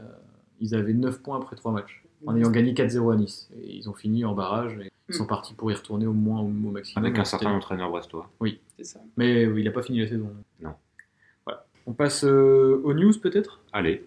[0.60, 3.48] ils avaient 9 points après 3 matchs, en ayant gagné 4-0 à Nice.
[3.62, 6.39] Et ils ont fini en barrage, et ils sont partis pour y retourner au moins
[6.39, 7.05] au, au maximum.
[7.05, 8.27] avec un certain entraîneur brestois.
[8.77, 9.00] C'est ça.
[9.17, 10.29] Mais euh, il n'a pas fini la saison.
[10.62, 10.72] Non.
[11.46, 11.65] Voilà.
[11.86, 13.60] On passe euh, aux news, peut-être?
[13.72, 14.03] Allez.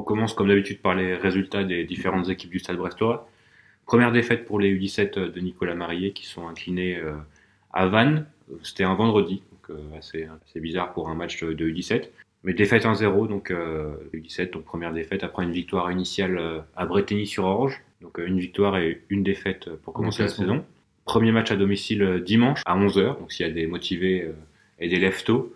[0.00, 3.28] On commence comme d'habitude par les résultats des différentes équipes du Stade Brestois.
[3.84, 7.12] Première défaite pour les U17 de Nicolas Marié qui sont inclinés euh,
[7.70, 8.24] à Vannes.
[8.62, 12.08] C'était un vendredi, donc euh, assez, assez bizarre pour un match de U17.
[12.44, 16.86] Mais défaite 1-0, donc euh, U17, donc première défaite après une victoire initiale euh, à
[16.86, 17.82] Bretigny-sur-Orge.
[18.00, 20.64] Donc euh, une victoire et une défaite pour commencer la saison.
[21.04, 24.32] Premier match à domicile euh, dimanche à 11h, donc s'il y a des motivés euh,
[24.78, 25.52] et des leftos,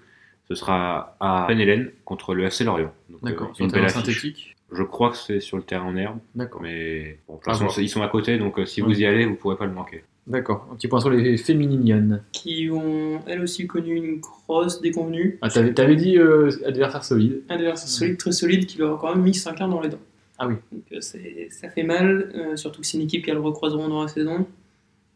[0.49, 2.93] ce sera à Penn-Hélène contre le FC Lorient.
[3.11, 3.51] Euh, D'accord.
[3.53, 4.15] ils Sur le une belle terrain affiche.
[4.23, 6.61] synthétique Je crois que c'est sur le terrain en herbe, D'accord.
[6.63, 8.89] mais bon, de toute façon, ils sont à côté, donc euh, si Ouais.
[8.89, 10.05] vous y allez, vous pourrez pas le manquer.
[10.27, 10.67] D'accord.
[10.73, 12.23] Un petit point sur les féminines.
[12.33, 15.39] Qui ont elles aussi connu une grosse déconvenue.
[15.43, 17.43] Ah, t'avais, t'avais dit euh, adversaire solide.
[17.51, 19.99] Un adversaire solide, très solide, qui leur a quand même mis 5-1 dans les dents.
[20.39, 20.55] Ah oui.
[20.73, 24.01] Donc euh, c'est- ça fait mal, euh, surtout que c'est une équipe qu'elles recroiseront dans
[24.03, 24.47] la saison.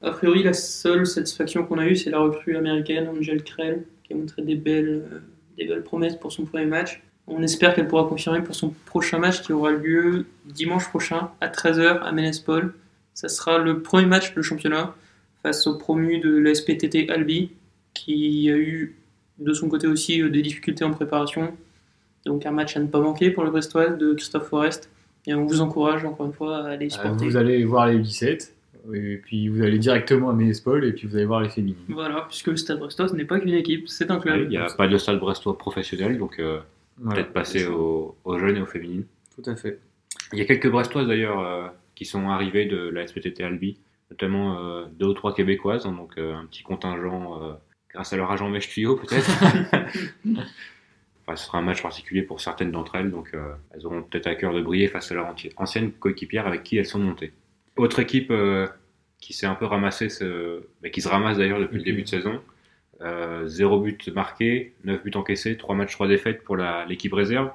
[0.03, 4.15] A priori, la seule satisfaction qu'on a eue, c'est la recrue américaine, Angel Krell, qui
[4.15, 5.19] a montré des belles, euh,
[5.57, 7.03] des belles promesses pour son premier match.
[7.27, 11.49] On espère qu'elle pourra confirmer pour son prochain match qui aura lieu dimanche prochain à
[11.49, 12.75] 13h à Ménespol.
[13.15, 14.95] Ça sera le premier match de championnat
[15.43, 17.51] face au promu de la SPTT Albi,
[17.95, 18.97] qui a eu
[19.39, 21.53] de son côté aussi euh, des difficultés en préparation.
[22.25, 24.91] Donc un match à ne pas manquer pour le Brestois de Christophe Forest.
[25.27, 27.25] Et on vous encourage encore une fois à aller Euh, supporter.
[27.27, 28.55] vous allez voir les 17,
[28.95, 31.77] et puis vous allez directement à Ménespol, et puis vous allez voir les féminines.
[31.89, 34.43] Voilà, puisque le Stade Brestois ce n'est pas qu'une équipe, c'est un club.
[34.45, 36.61] Il n'y a pas de stade brestois professionnel, donc euh,
[36.99, 37.17] Voilà.
[37.23, 39.05] peut-être passer aux, aux jeunes et aux féminines.
[39.35, 39.79] Tout à fait.
[40.33, 43.79] Il y a quelques brestoises d'ailleurs euh, qui sont arrivées de la SPTT Albi,
[44.11, 47.53] notamment euh, deux ou trois québécoises, hein, donc euh, un petit contingent euh,
[47.93, 49.29] grâce à leur agent mèche tuyau peut-être.
[51.27, 54.27] Enfin, ce sera un match particulier pour certaines d'entre elles, donc euh, elles auront peut-être
[54.29, 57.33] à cœur de briller face à leur ancienne coéquipière avec qui elles sont montées.
[57.77, 58.67] Autre équipe euh,
[59.21, 62.09] qui s'est un peu ramassée, ce- mais qui se ramasse d'ailleurs depuis le début de
[62.09, 62.41] saison.
[63.01, 66.57] Euh, zéro but marqué, 9 buts encaissés, 3 matchs, 3 défaites pour
[66.89, 67.51] l'équipe réserve,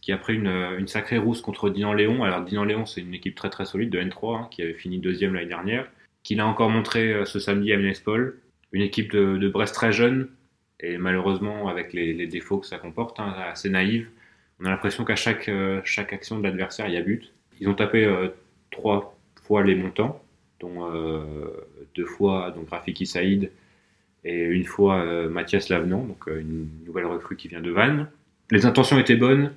[0.00, 0.46] qui a pris une,
[0.78, 2.24] une sacrée rousse contre Dinan-Léon.
[2.24, 5.34] Alors Dinan-Léon, c'est une équipe très très solide de N3, hein, qui avait fini deuxième
[5.34, 5.86] l'année dernière,
[6.22, 8.38] qui l'a encore montré euh, ce samedi à Ménespol.
[8.72, 10.28] Une équipe de, de Brest très jeune,
[10.80, 14.08] et malheureusement avec les, les défauts que ça comporte, hein, assez naïve.
[14.60, 17.32] On a l'impression qu'à chaque, euh, chaque action de l'adversaire, il y a but.
[17.60, 18.28] Ils ont tapé euh,
[18.70, 20.22] trois fois les montants,
[20.60, 21.24] dont euh,
[21.94, 23.50] deux fois donc Rafiki Saïd
[24.24, 28.08] et une fois euh, Mathias Lavenant, donc euh, une nouvelle recrue qui vient de Vannes.
[28.50, 29.52] Les intentions étaient bonnes,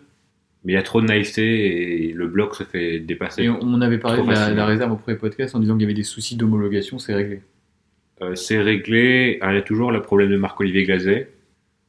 [0.63, 3.43] mais il y a trop de naïveté et le bloc se fait dépasser.
[3.43, 5.93] Et on, avait parlé de la, réserve au premier podcast en disant qu'il y avait
[5.93, 7.41] des soucis d'homologation, c'est réglé.
[8.21, 9.37] Euh, c'est réglé.
[9.41, 11.31] Alors, il y a toujours le problème de Marc-Olivier Glazet.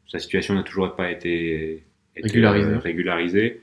[0.07, 1.85] Sa situation n'a toujours pas été,
[2.17, 2.71] été, Régularisée.
[2.71, 3.61] euh, régularisée.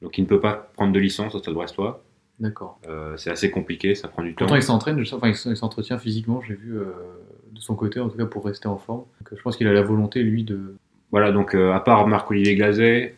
[0.00, 2.04] Donc il ne peut pas prendre de licence au Stade Brestois.
[2.42, 2.80] D'accord.
[2.88, 4.38] Euh, c'est assez compliqué, ça prend du temps.
[4.38, 6.86] Pourtant, il s'entraîne, enfin, il s'entretient physiquement, j'ai vu euh,
[7.52, 9.04] de son côté, en tout cas pour rester en forme.
[9.20, 10.74] Donc, je pense qu'il a la volonté, lui, de.
[11.12, 13.14] Voilà, donc euh, à part Marc-Olivier Glazet,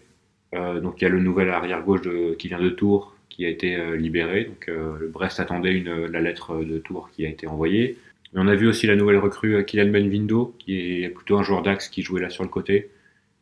[0.52, 2.02] donc il y a le nouvel arrière-gauche
[2.38, 4.44] qui vient de Tours qui a été libéré.
[4.44, 7.98] Donc le Brest attendait une, la lettre de Tours qui a été envoyée.
[8.32, 11.62] Mais on a vu aussi la nouvelle recrue Kylian Benvindo, qui est plutôt un joueur
[11.62, 12.90] d'axe qui jouait là sur le côté.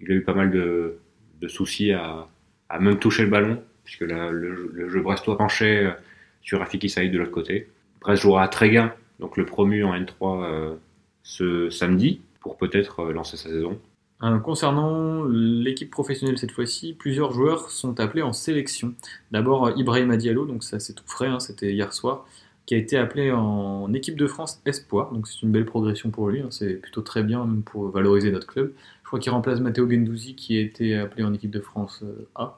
[0.00, 0.96] Il a eu pas mal de,
[1.40, 2.28] de soucis à,
[2.70, 5.94] à même toucher le ballon, puisque la- le, jeu- le jeu brestois penchait
[6.42, 7.68] sur Rafiki Saïd de l'autre côté.
[8.00, 10.74] Brest jouera à Tréguin, donc le promu en N3 euh,
[11.22, 13.78] ce samedi, pour peut-être euh, lancer sa saison.
[14.24, 18.94] Euh, concernant l'équipe professionnelle cette fois-ci, plusieurs joueurs sont appelés en sélection.
[19.32, 22.26] D'abord Ibrahima Diallo, donc ça c'est tout frais, hein, c'était hier soir,
[22.66, 26.28] qui a été appelé en équipe de France Espoir, donc c'est une belle progression pour
[26.28, 28.72] lui, hein, c'est plutôt très bien même pour valoriser notre club.
[29.02, 32.04] Je crois qu'il remplace Matteo Gendouzi qui a été appelé en équipe de France
[32.36, 32.56] A.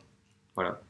[0.55, 0.81] Voilà.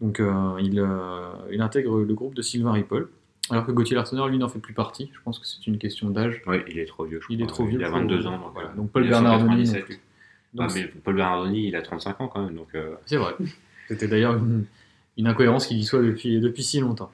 [0.00, 3.08] Donc euh, il, euh, il intègre le groupe de Sylvain Ripoll,
[3.50, 5.10] alors que Gauthier Larsonneur, lui, n'en fait plus partie.
[5.12, 6.42] Je pense que c'est une question d'âge.
[6.46, 7.54] Oui, il est trop vieux, je Il est crois.
[7.54, 7.78] trop vieux.
[7.80, 8.38] Il a pour- 22 ans.
[8.38, 8.68] Donc, voilà.
[8.70, 9.84] euh, Donc Paul Bernardoni non 1997.
[9.86, 10.00] plus.
[10.58, 12.54] Ah, Donc, mais Paul Bernardoni, il a 35 ans quand même.
[12.54, 13.34] Donc, euh, C'est vrai.
[13.88, 14.64] C'était d'ailleurs une,
[15.16, 17.10] une incohérence qu'il y soit depuis, depuis si longtemps.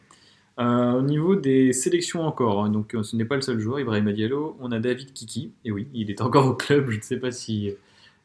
[0.61, 4.13] Euh, au niveau des sélections encore, hein, donc ce n'est pas le seul joueur, Ibrahim
[4.13, 7.19] Diallo, on a David Kiki, et oui, il est encore au club, je ne sais
[7.19, 7.73] pas si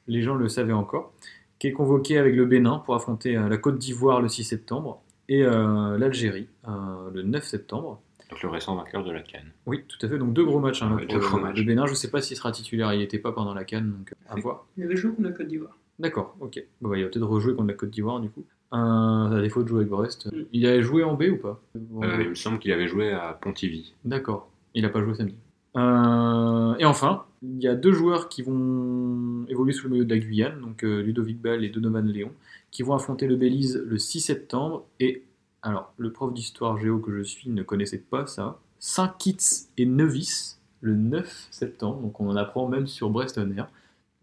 [0.08, 1.12] les gens le savaient encore,
[1.60, 5.04] qui est convoqué avec le Bénin pour affronter euh, la Côte d'Ivoire le 6 septembre
[5.28, 6.72] et euh, l'Algérie euh,
[7.14, 8.02] le 9 septembre.
[8.30, 9.52] Donc le récent vainqueur de la Cannes.
[9.66, 10.82] Oui, tout à fait, donc deux gros matchs.
[10.84, 11.58] hein, Ouais, le, gros matchs.
[11.58, 13.92] le Bénin, je ne sais pas s'il sera titulaire, il n'était pas pendant la Cannes,
[13.92, 14.68] donc à voir.
[14.78, 15.78] Il avait joué contre la Côte d'Ivoire.
[15.98, 16.64] D'accord, ok.
[16.82, 18.46] Bon, bah, il va peut-être rejouer contre la Côte d'Ivoire du coup.
[18.72, 20.32] Euh, à défaut de jouer avec Brest.
[20.32, 20.44] Mm.
[20.54, 21.60] Il a joué en B ou pas?
[21.76, 23.96] Euh, il me semble qu'il avait joué à Pontivy.
[24.06, 25.36] D'accord, il n'a pas joué samedi.
[25.78, 30.14] Euh, et enfin, il y a deux joueurs qui vont évoluer sous le maillot de
[30.14, 32.32] la Guyane, donc euh, Ludovic Ball et Donovan Léon,
[32.72, 34.86] qui vont affronter le Belize le 6 septembre.
[35.00, 35.24] Et
[35.62, 38.60] alors, le prof d'histoire géo que je suis ne connaissait pas ça.
[38.80, 43.40] Saint-Kitts et Nevis le 9 septembre, donc on en apprend même sur Brest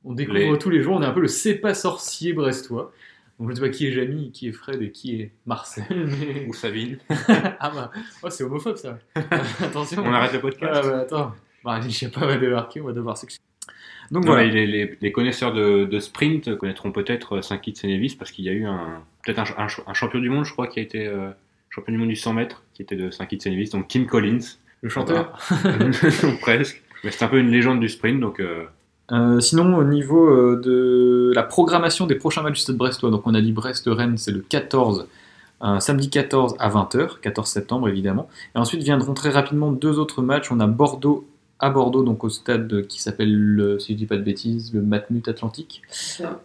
[0.04, 2.92] on découvre Les- tous les jours, on est un peu le c'est pas sorcier brestois.
[3.38, 5.84] Donc je ne sais pas qui est Jamy, qui est Fred et qui est Marcel,
[5.90, 6.46] mais...
[6.48, 6.98] Ou Savine.
[7.10, 7.90] ah bah,
[8.22, 8.98] oh, c'est homophobe ça.
[9.62, 10.02] Attention.
[10.04, 10.88] On arrête le Ah podcast.
[10.88, 13.42] bah attends, bah, je sais pas, on va débarquer, on va devoir s'excuser.
[14.10, 18.30] Donc voilà, les, les- les connaisseurs de, de sprint connaîtront peut-être Saint-Kitts et Nevis parce
[18.30, 20.68] qu'il y a eu un peut-être un, un ch- un champion du monde, je crois,
[20.68, 21.30] qui a été euh,
[21.70, 24.38] champion du monde du 100 mètres, qui était de Saint-Kitts et Nevis, donc Kim Collins,
[24.82, 25.36] le chanteur.
[26.22, 26.82] Donc, presque.
[27.04, 28.64] Mais c'est un peu une légende du sprint, donc euh,
[29.12, 33.22] Euh, sinon, au niveau euh, de la programmation des prochains matchs du Stade Brestois, donc
[33.26, 35.06] on a dit Brest-Rennes, c'est le 14,
[35.62, 38.28] euh, samedi 14 à 20h, 14 septembre évidemment.
[38.54, 40.50] Et ensuite viendront très rapidement deux autres matchs.
[40.50, 41.26] On a Bordeaux
[41.58, 44.82] à Bordeaux, donc au stade qui s'appelle, le- si je dis pas de bêtises, le
[44.82, 45.80] Matmut Atlantique.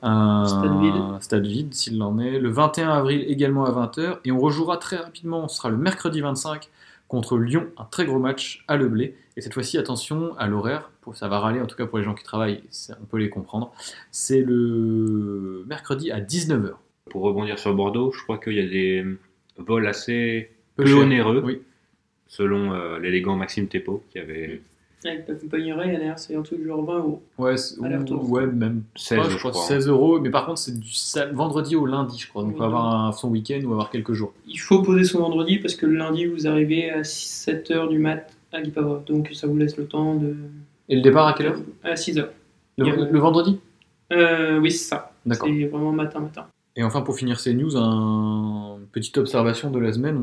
[0.03, 0.93] Euh, Stade vide.
[1.19, 2.39] Stade vide, s'il en est.
[2.39, 4.19] Le 21 avril également à 20h.
[4.23, 6.69] Et on rejouera très rapidement, ce sera le mercredi 25
[7.09, 9.15] contre Lyon, un très gros match à Le Blé.
[9.37, 12.13] Et cette fois-ci, attention à l'horaire, ça va râler en tout cas pour les gens
[12.13, 12.61] qui travaillent,
[13.01, 13.71] on peut les comprendre.
[14.11, 16.73] C'est le mercredi à 19h.
[17.09, 19.05] pour rebondir sur Bordeaux, je crois qu'il y a des
[19.57, 21.61] vols assez Peu onéreux, Oui.
[22.27, 24.61] selon euh, l'élégant Maxime Thépeau, qui avait
[25.05, 27.23] Avec la compagnie Ryanair, c'est un truc genre 20 euros.
[27.37, 29.63] Ouais, ouais, même 16, pas, je, je crois, crois.
[29.65, 30.19] 16 euros.
[30.19, 30.89] Mais par contre, c'est du
[31.33, 32.43] vendredi au lundi, je crois.
[32.43, 34.33] Donc, Oui, on va avoir un, son week-end ou avoir quelques jours.
[34.47, 38.27] Il faut poser son vendredi parce que le lundi, vous arrivez à 7h du mat
[38.53, 38.61] à.
[39.05, 40.35] Donc ça vous laisse le temps de.
[40.89, 41.59] Et le départ à quelle heure?
[41.83, 42.27] À 6h.
[42.77, 43.59] le, a- vendredi?
[44.11, 45.13] Euh, oui, c'est ça.
[45.25, 45.47] D'accord.
[45.49, 46.47] C'est vraiment matin-matin.
[46.75, 48.77] Et enfin, pour finir ces news, un...
[48.79, 50.17] une petite observation de la semaine.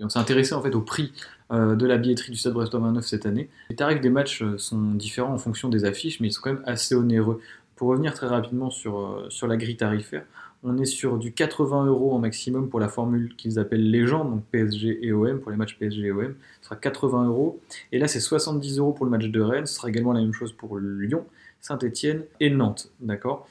[0.00, 1.12] On, on s'est intéressé en fait au prix
[1.52, 3.48] euh, de la billetterie du Stade Brestois 29 cette année.
[3.70, 6.52] Les tarifs des matchs euh, sont différents en fonction des affiches, mais ils sont quand
[6.52, 7.40] même assez onéreux.
[7.76, 10.24] Pour revenir très rapidement sur, euh, sur la grille tarifaire,
[10.62, 14.44] on est sur du 80 euros en maximum pour la formule qu'ils appellent légende, donc
[14.50, 17.60] PSG et OM, pour les matchs PSG et OM, ce sera 80 euros.
[17.92, 20.32] Et là, c'est 70 euros pour le match de Rennes, ce sera également la même
[20.32, 21.24] chose pour Lyon,
[21.60, 23.48] Saint-Etienne et Nantes, d'accord?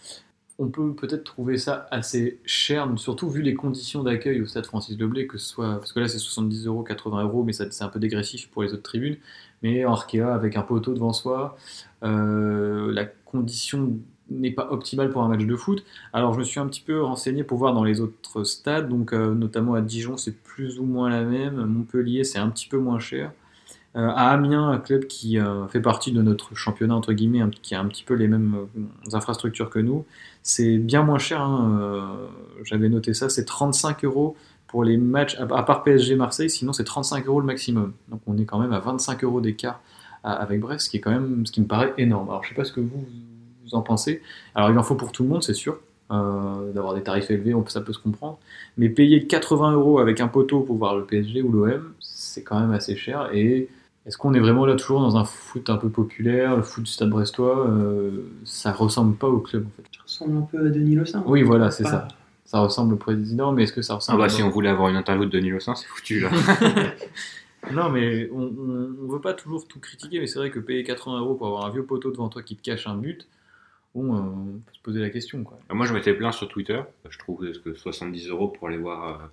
[0.58, 4.98] On peut peut-être trouver ça assez cher, surtout vu les conditions d'accueil au stade Francis
[4.98, 7.90] Leblé, que ce soit, parce que là c'est 70 euros, 80 euros, mais c'est un
[7.90, 9.18] peu dégressif pour les autres tribunes,
[9.64, 11.58] mais en Arkea avec un poteau devant soi,
[12.04, 15.84] euh, la condition n'est pas optimale pour un match de foot.
[16.14, 19.14] Alors je me suis un petit peu renseigné pour voir dans les autres stades, donc
[19.14, 22.78] euh, notamment à Dijon c'est plus ou moins la même, Montpellier c'est un petit peu
[22.78, 23.32] moins cher.
[23.96, 27.76] Euh, à Amiens, un club qui euh, fait partie de notre championnat, entre guillemets, qui
[27.76, 28.68] a un petit peu les mêmes
[29.14, 30.06] infrastructures que nous,
[30.44, 31.42] c'est bien moins cher.
[31.42, 32.18] hein,
[32.66, 34.36] J'avais noté ça, c'est 35 euros
[34.68, 37.94] pour les matchs, à part PSG Marseille, sinon c'est 35 euros le maximum.
[38.10, 39.80] Donc on est quand même à 25 euros d'écart
[40.24, 42.30] avec Brest, ce qui est quand même, ce qui me paraît énorme.
[42.30, 43.06] Alors je sais pas ce que vous
[43.76, 44.22] en pensez.
[44.56, 45.78] Alors il en faut pour tout le monde, c'est sûr.
[46.12, 48.38] euh, d'avoir des tarifs élevés, on ça peut se comprendre.
[48.78, 52.60] Mais payer 80 euros avec un poteau pour voir le PSG ou l'OM, c'est quand
[52.60, 53.30] même assez cher.
[53.34, 53.70] Et
[54.06, 56.92] est-ce qu'on est vraiment là toujours dans un foot un peu populaire, le foot du
[56.92, 58.12] stade brestois euh,
[58.44, 59.84] Ça ressemble pas au club en fait.
[59.98, 61.24] Ça ressemble un peu à Denis Le Saint.
[61.26, 62.08] Oui, voilà, c'est Pas- ça.
[62.46, 64.70] Ça ressemble au président, mais est-ce que ça Ah ressemble bah à- si on voulait
[64.70, 66.30] avoir une interview de Denis Lossin, c'est foutu là.
[67.74, 68.52] Non, mais on,
[69.04, 71.66] on veut pas toujours tout critiquer, mais c'est vrai que payer 80 euros pour avoir
[71.66, 73.26] un vieux poteau devant toi qui te cache un but,
[73.96, 75.60] bon, on peut se poser la question quoi.
[75.70, 79.26] Moi je m'étais plaint sur Twitter, je trouve que 70 euros pour aller voir euh,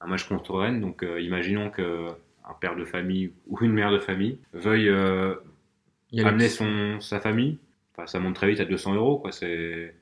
[0.00, 2.08] un match contre Rennes, donc euh, imaginons que
[2.44, 5.34] un père de famille ou une mère de famille veuille euh,
[6.18, 7.58] amener son, sa famille,
[7.92, 9.94] enfin, ça monte très vite à 200 euros quoi, c'est...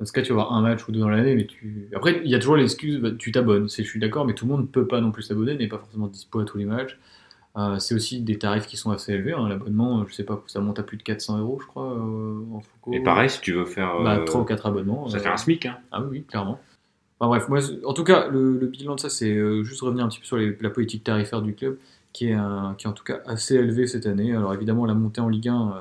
[0.00, 1.88] Dans ce cas, tu vas avoir un match ou deux dans l'année, mais tu.
[1.94, 3.68] Après, il y a toujours l'excuse, bah, tu t'abonnes.
[3.68, 5.68] C'est, je suis d'accord, mais tout le monde ne peut pas non plus s'abonner, n'est
[5.68, 6.98] pas forcément dispo à tous les matchs.
[7.56, 9.32] Euh, c'est aussi des tarifs qui sont assez élevés.
[9.32, 9.48] hein.
[9.48, 12.34] L'abonnement, euh, je sais pas, ça monte à plus de 400 euros, je crois, euh,
[12.52, 12.92] en Foucault.
[12.92, 14.00] Et pareil si tu veux faire...
[14.02, 15.08] Bah, euh, 3 ou 4 abonnements.
[15.08, 15.76] ça euh, fait un SMIC hein.
[15.92, 16.58] Ah oui, clairement.
[17.20, 20.04] Enfin bref, moi, en tout cas, le, le bilan de ça, c'est euh, juste revenir
[20.04, 21.78] un petit peu sur les- la politique tarifaire du club,
[22.12, 24.34] qui est, un- qui est en tout cas assez élevée cette année.
[24.34, 25.80] Alors évidemment, la montée en Ligue 1, euh,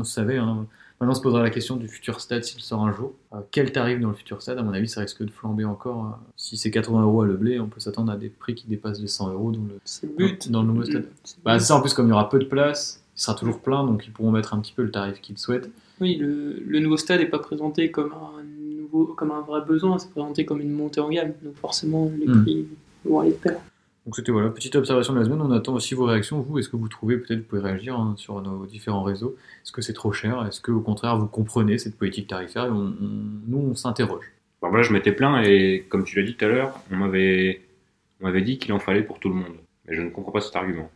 [0.00, 0.66] on savait, hein,
[1.00, 3.14] Maintenant, on se posera la question du futur stade s'il sort un jour.
[3.32, 4.58] Euh, quel tarif dans le futur stade?
[4.58, 6.04] À mon avis, ça risque de flamber encore.
[6.04, 8.66] euh, si c'est 80 euros à le blé, on peut s'attendre à des prix qui
[8.66, 10.50] dépassent les 100 euros dans le, C'est le but.
[10.50, 11.06] dans le nouveau stade.
[11.42, 13.86] Bah, ça, en plus, comme il y aura peu de place, il sera toujours plein,
[13.86, 15.70] donc ils pourront mettre un petit peu le tarif qu'ils souhaitent.
[16.02, 18.42] Oui, le, le nouveau stade n'est pas présenté comme un,
[18.82, 21.32] nouveau, comme un vrai besoin, c'est présenté comme une montée en gamme.
[21.42, 22.42] Donc forcément, les Hmm.
[22.42, 22.66] prix
[23.06, 23.58] vont aller de pair.
[24.06, 25.40] Donc c'était voilà, petite observation de la semaine.
[25.42, 26.40] On attend aussi vos réactions.
[26.40, 29.72] Vous, est-ce que vous trouvez, peut-être vous pouvez réagir hein, sur nos différents réseaux, est-ce
[29.72, 30.46] que c'est trop cher?
[30.46, 32.94] Est-ce que au contraire vous comprenez cette politique tarifaire on-
[33.46, 34.24] Nous, on s'interroge?
[34.62, 37.62] Alors voilà, je m'étais plaint et comme tu l'as dit tout à l'heure, on m'avait
[38.42, 39.54] dit qu'il en fallait pour tout le monde.
[39.86, 40.90] Mais je ne comprends pas cet argument.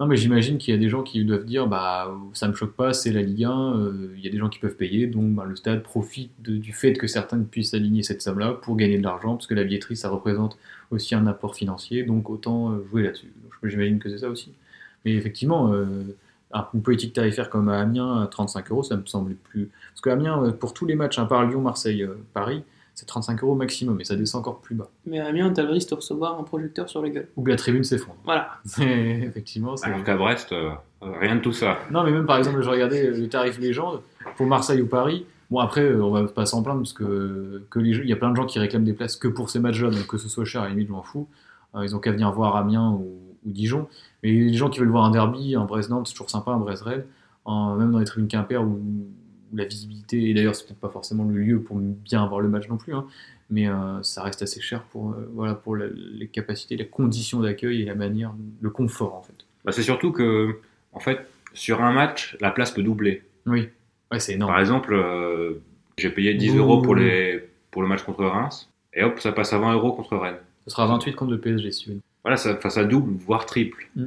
[0.00, 2.72] Non, mais j'imagine qu'il y a des gens qui doivent dire bah ça me choque
[2.74, 5.34] pas, c'est la Ligue 1, euh, il y a des gens qui peuvent payer, donc
[5.34, 8.98] bah, le stade profite de- du fait que certains puissent aligner cette somme-là pour gagner
[8.98, 10.58] de l'argent, parce que la billetterie ça représente
[10.90, 13.32] aussi un apport financier, donc autant euh, jouer là-dessus.
[13.62, 14.52] J'imagine que c'est ça aussi.
[15.04, 15.86] Mais effectivement, euh,
[16.52, 19.70] un- une politique tarifaire comme à Amiens à 35 euros, ça me semble plus.
[19.92, 23.54] Parce que Amiens, pour tous les matchs, à part Lyon, Marseille, Paris, c'est 35 euros
[23.54, 24.88] maximum, et ça descend encore plus bas.
[25.06, 27.28] Mais à Amiens, t'as le risque de recevoir un projecteur sur la gueule.
[27.36, 28.18] Ou que la tribune s'effondre.
[28.24, 28.50] Voilà.
[28.78, 29.86] effectivement, c'est.
[29.86, 31.78] Alors qu'à Brest, euh, rien de tout ça.
[31.90, 34.00] Non, mais même par exemple, je regardais le tarif légende
[34.36, 35.26] pour Marseille ou Paris.
[35.50, 38.16] Bon, après, euh, on va pas s'en plaindre parce que, que les, il y a
[38.16, 40.44] plein de gens qui réclament des places que pour ces matchs-là, donc que ce soit
[40.46, 41.28] cher, à la limite, je m'en fous.
[41.74, 43.86] Euh, ils ont qu'à venir voir Amiens ou, ou Dijon.
[44.22, 47.04] Mais les gens qui veulent voir un derby, un Brest-Nantes, c'est toujours sympa, un Brest-Rennes,
[47.44, 48.80] en- même dans les tribunes Quimper où,
[49.52, 52.68] la visibilité, et d'ailleurs, c'est peut-être pas forcément le lieu pour bien voir le match
[52.68, 53.06] non plus, hein,
[53.50, 57.40] mais euh, ça reste assez cher pour, euh, voilà, pour la- les capacités, les conditions
[57.40, 59.34] d'accueil et la manière, le confort en fait.
[59.64, 60.58] Bah, c'est surtout que,
[60.92, 61.18] en fait,
[61.52, 63.22] sur un match, la place peut doubler.
[63.46, 63.68] Oui,
[64.10, 64.50] ouais, c'est énorme.
[64.52, 65.54] Par exemple, euh,
[65.98, 66.58] j'ai payé 10 Ouh.
[66.58, 69.92] euros pour, les, pour le match contre Reims, et hop, ça passe à 20 euros
[69.92, 70.36] contre Rennes.
[70.64, 72.00] Ce sera 28 contre le PSG, si tu veux.
[72.24, 73.88] Voilà, ça, ça double, voire triple.
[73.96, 74.04] Mm.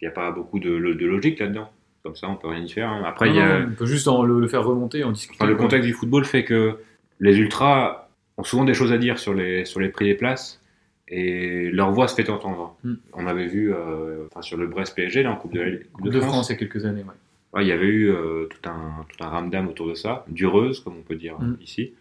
[0.00, 1.70] Il n'y a pas beaucoup de, de logique là-dedans.
[2.02, 2.88] Comme ça, on peut rien y faire.
[2.88, 3.02] hein.
[3.06, 5.36] Après, Non, il y a, on peut juste en- le, le faire remonter, en discuter.
[5.42, 6.76] enfin, le contexte du football fait que
[7.20, 10.62] les ultras ont souvent des choses à dire sur les, sur les prix des places,
[11.08, 12.76] et leur voix se fait entendre.
[12.84, 12.94] Mm.
[13.14, 16.08] On avait vu euh, enfin, sur le Brest PSG, là, en Coupe de, la- Coupe
[16.10, 17.14] de France il y a quelques années, ouais.
[17.54, 20.80] Ouais, il y avait eu euh, tout un, tout un ramdam autour de ça, dureuse,
[20.80, 21.56] comme on peut dire Mm.
[21.62, 21.92] ici.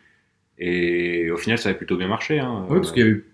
[0.60, 2.40] Et au final, ça avait plutôt bien marché.
[2.40, 2.66] Hein.
[2.70, 3.26] Oui, parce qu'il y a eu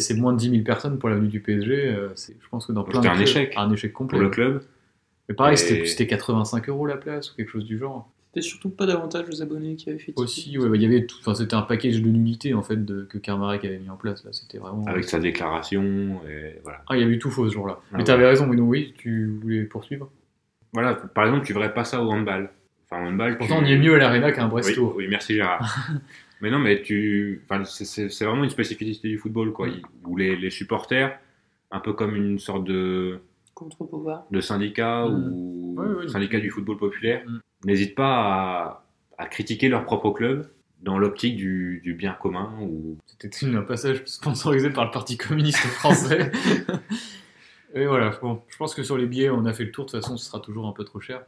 [0.00, 1.88] c'est moins de 10 000 personnes pour l'avenue du PSG.
[1.88, 3.54] euh, je pense que dans plein C'était de un échec.
[3.56, 4.16] Un échec complet.
[4.18, 4.62] pour le club.
[5.28, 8.10] Mais pareil, Et- c'était c'était 85 euros la place ou quelque chose du genre.
[8.28, 11.06] C'était surtout pas davantage aux abonnés qui avaient fait Aussi, ouais, bah, il y avait
[11.06, 11.16] tout.
[11.20, 14.24] Enfin, c'était un package de nullité en fait de, que Kermarek avait mis en place.
[14.24, 14.84] Là, c'était vraiment.
[14.86, 16.82] Avec sa déclaration, et voilà.
[16.88, 17.80] Ah, il y avait eu tout faux ce jour-là.
[17.92, 20.10] Ah, Mais t'avais raison, oui, non, oui, tu voulais poursuivre.
[20.74, 22.50] Voilà, par exemple, tu verrais pas ça au handball.
[22.90, 24.92] Enfin, au handball, Pourtant, tu- on y est mieux à l'Arena qu'à un Oui, Bresto.
[24.96, 25.60] oui, merci Gérard.
[26.42, 29.68] mais non, mais tu, enfin, c'est- vraiment une spécificité du football, quoi.
[30.04, 31.18] Où les, les supporters,
[31.70, 33.18] un peu comme une sorte de,
[33.56, 34.24] contre-pouvoir.
[34.30, 35.32] de syndicat Mm.
[35.32, 36.08] ou Ouais, ouais.
[36.08, 37.40] syndicat du football populaire, Mm.
[37.64, 38.84] n'hésitent pas à,
[39.18, 40.48] à critiquer leur propre club
[40.82, 45.58] dans l'optique du, du bien commun ou C'était un passage sponsorisé par le Parti communiste
[45.58, 46.30] français.
[47.74, 49.84] Et voilà, bon, je pense que sur les billets, on a fait le tour.
[49.86, 51.22] De toute façon, ce sera toujours un peu trop cher.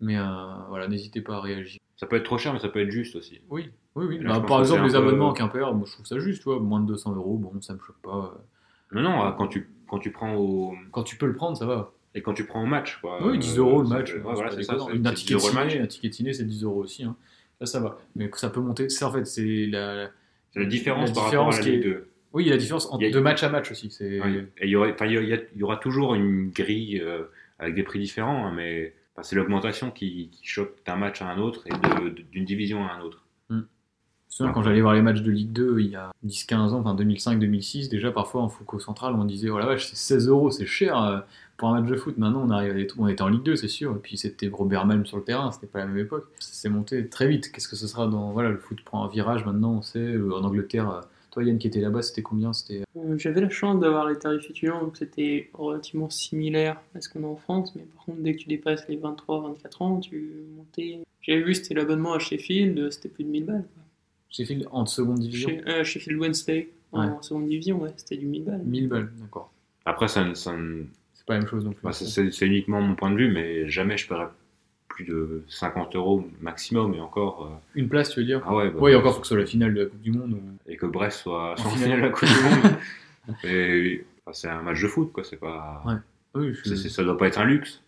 [0.00, 0.24] Mais euh,
[0.68, 1.80] voilà, n'hésitez pas à réagir.
[1.96, 3.40] ça peut être trop cher, mais ça peut être juste aussi.
[3.48, 4.18] Oui, oui, oui.
[4.18, 6.50] Là, Bah, par exemple, les peu- abonnements à Quimper, moi, je trouve ça juste, tu
[6.50, 6.60] vois.
[6.60, 8.34] Moins de 200 euros, bon, ça me choque pas.
[8.92, 11.92] Non, non, quand tu, quand tu prends au, Quand tu peux le prendre, ça va.
[12.14, 13.24] et quand tu prends au match, quoi.
[13.26, 14.12] oui, 10 euh, euros le match.
[14.14, 17.04] un 10 ticket ciné, c'est 10 euros aussi.
[17.04, 17.16] Hein.
[17.60, 17.98] Là, ça va.
[18.14, 18.88] Mais ça peut monter.
[18.88, 20.10] C'est en fait, c'est la.
[20.52, 22.08] C'est la différence La par différence rapport à la qui Ligue est- 2.
[22.32, 23.90] Oui, il y a la différence entre a- de match à match aussi.
[23.90, 24.20] C'est.
[24.20, 24.46] Ouais.
[24.58, 27.24] Et il y, il y, a- il aura toujours une grille euh,
[27.58, 31.28] avec des prix différents, hein, mais enfin, c'est l'augmentation qui, qui choque d'un match à
[31.30, 33.24] un autre et de- d'une division à un autre.
[34.30, 36.56] Je me souviens, quand j'allais voir les matchs de Ligue 2 il y a 10-15
[36.72, 40.28] ans, enfin 2005-2006, déjà parfois en Foucault Central, on disait oh la vache, c'est 16
[40.28, 41.18] euros, c'est cher euh,
[41.56, 42.18] pour un match de foot.
[42.18, 44.48] Maintenant, on arrive à des on était en Ligue 2, c'est sûr, et puis c'était
[44.48, 46.26] Robert Malm sur le terrain, c'était pas la même époque.
[46.38, 47.50] C'est monté très vite.
[47.50, 48.32] Qu'est-ce que ce sera dans.
[48.32, 49.98] Voilà, le foot prend un virage maintenant, on sait.
[50.00, 52.82] euh, En Angleterre, euh, toi Yann qui était là-bas, c'était combien C'était.
[53.16, 57.26] J'avais la chance d'avoir les tarifs étudiants, donc c'était relativement similaire à ce qu'on a
[57.26, 60.98] en France, mais par contre, dès que tu dépasses les 23-24 ans, tu montais.
[61.22, 63.64] J'avais vu, c'était l'abonnement à Sheffield, c'était plus de 1000 balles.
[64.30, 68.44] Sheffield en seconde division Chez- euh, Sheffield Wednesday, en seconde division, ouais, c'était du 1000
[68.44, 68.62] balles.
[68.64, 69.52] 1000 balles, d'accord.
[69.84, 70.54] Après, ça, ne- ça
[71.14, 71.86] C'est pas la même chose non plus.
[71.86, 74.28] enfin, c'est- uniquement mon point de vue, mais jamais je paierais
[74.88, 77.46] plus de 50 euros maximum, et encore.
[77.46, 79.38] euh, Une place, tu veux dire ah ouais, bah, Oui, encore faut que ce soit
[79.40, 80.38] la finale de la Coupe du Monde.
[80.66, 81.78] Et que Brest soit, en finale.
[81.78, 82.34] finale de la Coupe du
[82.68, 82.76] Monde.
[83.44, 85.22] Et, enfin, c'est un match de foot, quoi.
[85.24, 85.82] C'est pas.
[85.86, 85.94] Ouais.
[86.34, 87.82] Oui, je- ça doit pas être un luxe.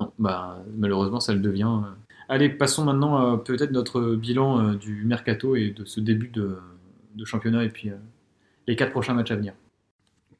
[0.00, 1.68] Non, bah, malheureusement, ça le devient.
[1.84, 2.07] euh.
[2.28, 6.58] Allez, passons maintenant à peut-être notre bilan euh, du mercato et de ce début de,
[7.14, 7.96] de championnat et puis euh,
[8.66, 9.54] les quatre prochains matchs à venir.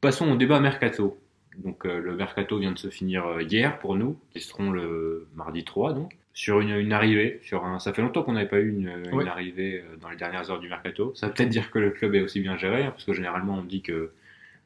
[0.01, 1.19] Passons au débat mercato.
[1.57, 5.27] Donc euh, le mercato vient de se finir euh, hier pour nous, qui seront le
[5.35, 6.13] mardi 3 donc.
[6.35, 7.41] sur une, une arrivée.
[7.43, 9.27] Sur un, ça fait longtemps qu'on n'avait pas eu une, une Ouais.
[9.27, 11.13] arrivée euh, dans les dernières heures du mercato.
[11.15, 13.55] Ça veut peut-être dire que le club est aussi bien géré, hein, parce que généralement
[13.59, 14.11] on dit que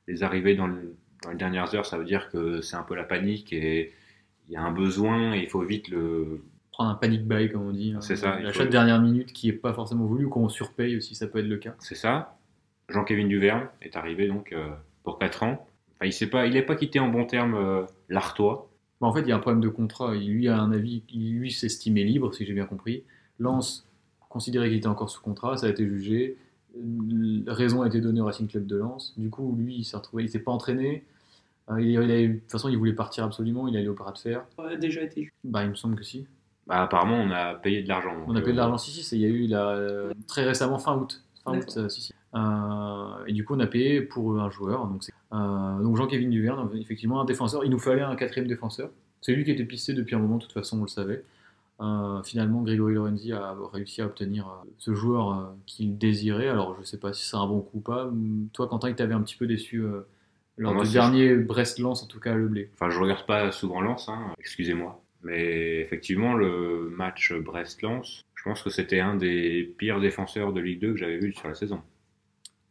[0.09, 2.97] les arrivées dans, le- dans les dernières heures, ça veut dire que c'est un peu
[2.97, 3.93] la panique et
[4.49, 6.43] il y a un besoin et il faut vite le.
[6.73, 7.93] Prendre un panic buy, comme on dit.
[7.95, 8.01] hein.
[8.01, 11.15] C'est ça, L'achat de dernière minute qui est pas forcément voulu ou qu'on surpaye aussi,
[11.15, 11.75] ça peut être le cas.
[11.79, 12.37] C'est ça.
[12.89, 14.71] Jean-Kévin Duverne est arrivé donc euh,
[15.05, 15.67] pour 4 ans.
[15.95, 18.69] Enfin, il s'est pas, il n'est pas quitté en bon terme euh, l'Artois.
[19.01, 20.15] Bah, en fait, il y a un problème de contrat.
[20.17, 23.05] Il, lui a un avis, il, lui s'estimait libre, si j'ai bien compris.
[23.39, 23.87] Lens
[24.29, 26.39] considérait qu'il était encore sous contrat, ça a été jugé.
[26.79, 29.13] Euh, Raison a été donnée au Racing Club de Lens.
[29.19, 31.05] Du coup, lui, il s'est retrouvé, il s'est pas entraîné.
[31.71, 33.69] Euh, il, il de toute façon, il voulait partir absolument.
[33.69, 34.45] Il allait au bras de fer.
[34.57, 35.33] Ça a déjà été jugé.
[35.45, 36.27] Bah, il me semble que si.
[36.67, 38.15] Bah, apparemment, on a payé de l'argent.
[38.27, 40.13] On a payé de euh, l'argent, si, si, c'est- il y a eu la, euh,
[40.29, 41.23] très récemment, fin août.
[41.45, 42.15] Fin août, euh, si, si.
[42.35, 44.87] Euh, et du coup, on a payé pour un joueur.
[44.87, 47.65] Donc, euh, Jean-Kévin Duverne, effectivement, un défenseur.
[47.65, 48.91] Il nous fallait un quatrième défenseur.
[49.21, 51.25] C'est lui qui était pisté depuis un moment, de toute façon, on le savait.
[51.81, 56.49] Euh, finalement, Grégory Lorenzi a réussi à obtenir euh, ce joueur euh, qu'il désirait.
[56.49, 58.09] Alors, je sais pas si c'est un bon coup ou pas.
[58.53, 60.07] Toi, Quentin, il t'avait un petit peu déçu euh,
[60.59, 62.71] lors Ah, moi, du dernier Brest-Lens, en tout cas, à Le Blé.
[62.75, 65.02] Enfin, je regarde pas souvent Lens, hein, excusez-moi.
[65.23, 70.81] Mais effectivement, le match Brest-Lens, je pense que c'était un des pires défenseurs de Ligue
[70.81, 71.81] 2 que j'avais vu sur la saison.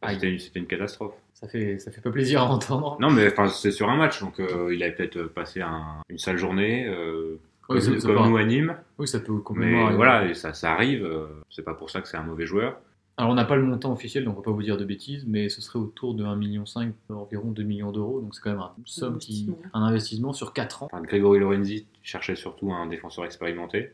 [0.08, 1.14] C'était une, catastrophe.
[1.34, 2.98] Ça fait, ça fait pas plaisir à entendre.
[3.00, 6.18] Non, mais enfin, c'est sur un match, donc euh, il avait peut-être passé un- une
[6.18, 8.76] sale journée, euh, Oui, comme, ça- ça comme part- nous à Nîmes.
[8.98, 9.96] oui, ça peut Mais complètement arriver.
[9.96, 11.06] voilà, et ça, ça arrive.
[11.06, 12.80] euh, c'est pas pour ça que c'est un mauvais joueur.
[13.18, 15.26] Alors on n'a pas le montant officiel, donc on va pas vous dire de bêtises,
[15.28, 16.64] mais ce serait autour de 1,5 million,
[17.10, 19.60] environ 2 millions d'euros, donc c'est quand même un, somme qui, investissement.
[19.74, 20.90] un investissement sur 4 ans.
[20.92, 23.92] Enfin, Grégory Lorenzi cherchait surtout un défenseur expérimenté.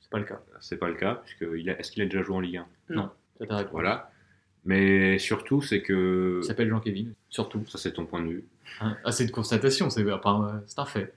[0.00, 0.40] C'est pas le cas.
[0.60, 3.56] C'est pas le cas, puisque est-ce qu'il a déjà joué en Ligue 1 C'est ta
[3.56, 3.72] réponse.
[3.72, 4.10] Voilà.
[4.66, 7.64] Mais surtout, c'est que Il s'appelle Jean-Kévin, surtout.
[7.66, 8.44] ça, c'est ton point de vue.
[8.82, 11.14] Hein, Ah, c'est une constatation, c'est enfin, c'est un fait.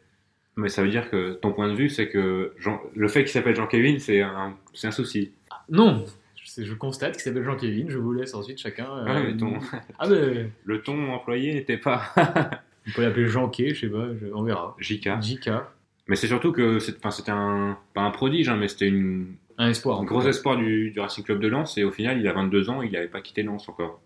[0.55, 3.31] Mais ça veut dire que ton point de vue, c'est que Jean- le fait qu'il
[3.31, 5.31] s'appelle Jean-Kévin, c'est un, c'est un souci.
[5.69, 6.05] Non
[6.43, 8.85] je, je constate qu'il s'appelle Jean-Kévin, je vous laisse ensuite chacun.
[8.97, 9.59] euh, Ah, mais ton-
[9.99, 12.01] ah, mais le ton employé n'était pas
[12.87, 14.75] on peut l'appeler Jean-Ké, je sais pas, je- on verra.
[14.79, 15.09] JK.
[15.21, 15.49] JK,
[16.07, 20.01] Mais c'est surtout que c'était un, pas un prodige, hein, mais c'était une, un espoir.
[20.01, 20.27] un gros cas.
[20.29, 21.77] espoir du, du Racing Club de Lens.
[21.77, 24.01] Et au final, il a 22 ans, il n'avait pas quitté Lens encore.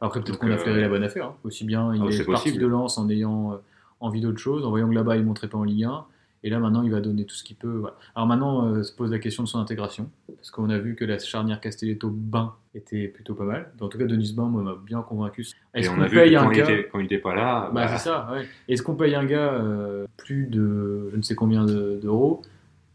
[0.00, 1.26] Après, peut-être qu'on a euh, flairé la bonne affaire.
[1.26, 1.36] hein.
[1.44, 3.56] Aussi bien, il Ah, est, c'est parti de Lens en ayant euh,
[4.00, 6.04] envie d'autre chose, en voyant que là-bas, il ne montrait pas en Ligue 1.
[6.44, 7.78] Et là, maintenant, il va donner tout ce qu'il peut.
[7.78, 7.96] voilà.
[8.14, 10.08] Alors maintenant, euh, se pose la question de son intégration.
[10.36, 13.72] Parce qu'on a vu que la charnière Castelletto-Bain était plutôt pas mal.
[13.80, 15.44] En tout cas, Denis Bain moi, m'a bien convaincu.
[15.74, 16.62] Est-ce on qu'on paye un quand, il gars...
[16.70, 18.46] était, quand il était pas là, Bah, bah, c'est ça, ouais.
[18.68, 22.42] Est-ce qu'on paye un gars euh, plus de je ne sais combien de- d'euros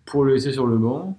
[0.06, 1.18] pour le laisser sur le banc,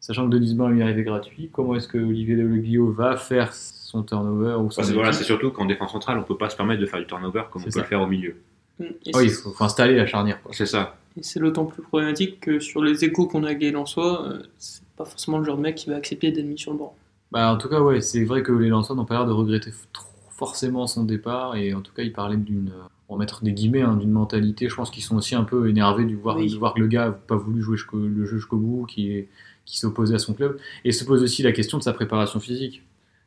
[0.00, 1.50] sachant que Denis Bain lui est arrivé gratuit?
[1.52, 5.24] Comment est-ce que Olivier Deleglio va faire son turnover ou son Parce que voilà, c'est
[5.24, 7.64] surtout qu'en défense centrale, on peut pas se permettre de faire du turnover comme on
[7.66, 7.80] peut ça.
[7.80, 8.36] le faire au milieu.
[8.78, 8.84] Mm.
[9.14, 10.38] Oui, il faut, faut installer la charnière.
[10.52, 10.96] C'est ça.
[11.18, 14.42] Et c'est d'autant plus problématique que sur les échos qu'on a gagés en soi, euh,
[14.58, 16.94] c'est pas forcément le genre de mec qui va accepter d'être mis sur le banc.
[17.32, 19.70] Bah, en tout cas, ouais, c'est vrai que les lanceurs n'ont pas l'air de regretter
[19.92, 23.42] trop- forcément son départ, et en tout cas, il parlait d'une, euh, on va mettre
[23.42, 24.68] des guillemets, hein, d'une mentalité.
[24.68, 26.48] Je pense qu'ils sont aussi un peu énervés de voir, Oui.
[26.52, 29.10] de voir que le gars n'a pas voulu jouer jusqu'au- le jeu jusqu'au bout, qui
[29.12, 29.28] est
[29.64, 32.82] qui s'opposait à son club, et se pose aussi la question de sa préparation physique,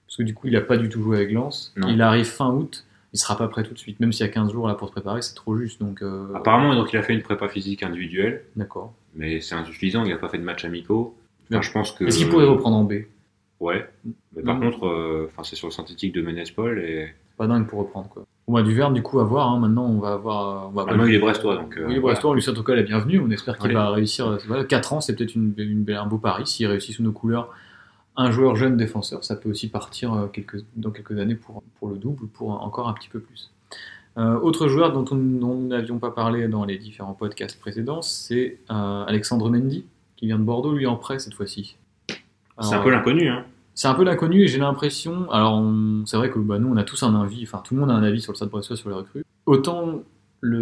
[0.08, 1.71] parce que du coup, il n'a pas du tout joué avec Lens.
[1.77, 1.88] Non.
[1.89, 4.32] Il arrive fin août, il sera pas prêt tout de suite, même s'il y a
[4.32, 5.80] 15 jours là pour se préparer, c'est trop juste.
[5.82, 8.93] Donc, euh, Apparemment, donc il a fait une prépa physique individuelle, d'accord.
[9.15, 10.04] mais c'est insuffisant.
[10.06, 11.15] Il n'a pas fait de match amicaux.
[11.52, 12.06] Enfin, je pense que.
[12.06, 12.93] Est-ce qu'il pourrait reprendre en B?
[13.60, 13.88] Ouais.
[14.36, 14.62] Mais par Mhm.
[14.71, 18.26] contre, euh, c'est sur le synthétique de Ménespol et Pas dingue pour reprendre quoi.
[18.47, 19.50] Bon, bah, du Verne, du coup, à voir.
[19.50, 19.60] hein.
[19.60, 20.67] Maintenant, on va avoir.
[20.69, 22.30] On va Maintenant, il est brestois, donc, euh, oui, il est brestois.
[22.32, 23.19] On lui souhaite en tout cas la bienvenue.
[23.19, 23.74] On espère qu'il Ouais.
[23.74, 24.28] va réussir.
[24.28, 25.54] euh, Voilà, 4 ans, c'est peut-être une,
[25.89, 26.45] un beau pari.
[26.47, 27.50] S'il réussit sous nos couleurs,
[28.17, 31.89] un joueur jeune défenseur, ça peut aussi partir euh, quelques, dans quelques années pour, pour
[31.89, 33.52] le double, pour encore un petit peu plus.
[34.17, 38.02] Euh, autre joueur dont on- dont nous n'avions pas parlé dans les différents podcasts précédents,
[38.02, 39.86] c'est euh, Alexandre Mendy,
[40.17, 41.78] qui vient de Bordeaux, lui en prêt cette fois-ci.
[42.60, 43.30] c'est un peu l'inconnu.
[43.30, 43.45] Hein.
[43.74, 45.32] c'est un peu l'inconnu et j'ai l'impression.
[45.32, 45.63] Alors,
[46.06, 47.93] c'est vrai que bah, nous, on a tous un avis, enfin, tout le monde a
[47.93, 49.24] un avis sur le Stade Brestois sur les recrues.
[49.45, 50.04] Autant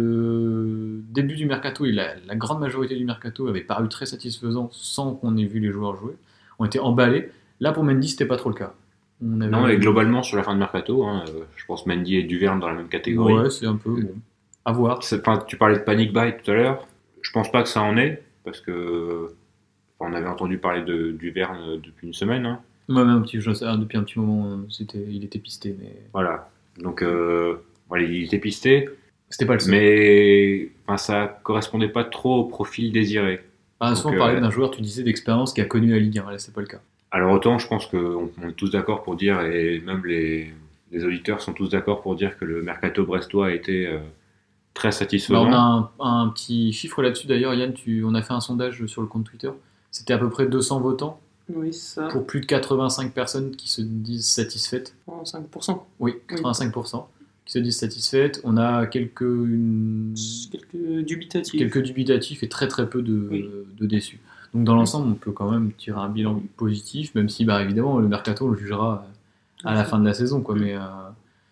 [0.04, 4.68] le début du mercato et la, la grande majorité du mercato avait paru très satisfaisant
[4.72, 6.14] sans qu'on ait vu les joueurs jouer,
[6.58, 7.30] ont été emballés.
[7.60, 8.72] Là, pour Mendy, c'était pas trop le cas.
[9.22, 12.16] On avait- Non, et globalement, sur la fin de mercato, hein, euh, je pense Mendy
[12.16, 13.34] et Duverne dans la même catégorie.
[13.34, 14.14] Ouais, c'est un peu bon.
[14.64, 15.00] À voir.
[15.00, 16.86] Tu parlais de panic buy tout à l'heure.
[17.22, 19.26] Je pense pas que ça en est, parce que
[19.98, 22.46] enfin, on avait entendu parler de Duverne euh, depuis une semaine.
[22.46, 22.60] hein.
[22.88, 25.94] Moi, même un petit, je sais, depuis un petit moment, euh, il était pisté, mais
[26.12, 26.48] Voilà.
[26.78, 27.56] Donc, euh,
[27.88, 28.88] voilà, il était pisté,
[29.28, 29.70] c'était pas le seul.
[29.72, 33.44] mais enfin, ça correspondait pas trop au profil désiré.
[33.80, 36.18] Ah, souvent, on parlait euh, d'un joueur, tu disais, d'expérience qui a connu la Ligue
[36.18, 36.30] 1.
[36.30, 36.80] Là, c'est pas le cas.
[37.12, 40.52] Alors autant, je pense qu'on on est tous d'accord pour dire, et même les,
[40.92, 43.98] les auditeurs sont tous d'accord pour dire que le mercato brestois a été euh,
[44.74, 45.46] très Bah, satisfaisant.
[45.48, 47.72] on a un, un petit chiffre là-dessus d'ailleurs, Yann.
[47.72, 49.50] Tu, on a fait un sondage sur le compte Twitter.
[49.90, 51.20] C'était à peu près 200 votants
[51.52, 52.06] Oui, ça.
[52.08, 54.94] pour plus de 85 personnes qui se disent satisfaites.
[55.08, 55.80] En 5%.
[55.98, 57.06] Oui, 85%
[57.44, 58.40] qui se disent satisfaites.
[58.44, 60.14] On a quelques, une-
[60.52, 61.58] Quelques dubitatifs.
[61.58, 63.50] quelques dubitatifs et très très peu de, Oui.
[63.76, 64.20] de déçus.
[64.54, 67.98] Donc dans l'ensemble, on peut quand même tirer un bilan positif, même si bah, évidemment
[67.98, 69.06] le mercato on le jugera
[69.64, 70.40] à la fin de la saison.
[70.40, 70.56] Quoi.
[70.56, 70.80] Mais euh,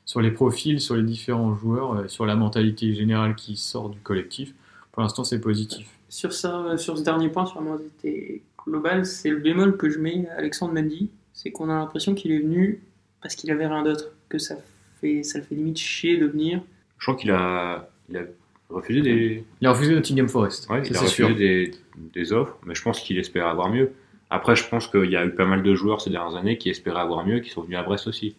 [0.04, 4.00] sur les profils, sur les différents joueurs, euh, sur la mentalité générale qui sort du
[4.00, 4.54] collectif,
[4.92, 5.88] pour l'instant c'est positif.
[6.08, 9.98] Sur, ça, sur ce dernier point, sur la mentalité globale, c'est le bémol que je
[9.98, 11.10] mets à Alexandre Mendy.
[11.34, 12.82] C'est qu'on a l'impression qu'il est venu
[13.22, 14.06] parce qu'il avait rien d'autre.
[14.28, 14.56] Que ça,
[15.00, 16.62] fait, ça le fait limite chier de venir.
[16.98, 18.22] Je crois qu'il a, il a
[18.70, 21.34] refusé des, Il a refusé Nottingham Forest, ouais, ça, il a refusé sûr.
[21.36, 21.70] des,
[22.14, 23.92] des offres, mais je pense qu'il espère avoir mieux.
[24.30, 26.68] Après, je pense qu'il y a eu pas mal de joueurs ces dernières années qui
[26.68, 28.36] espéraient avoir mieux, qui sont venus à Brest aussi.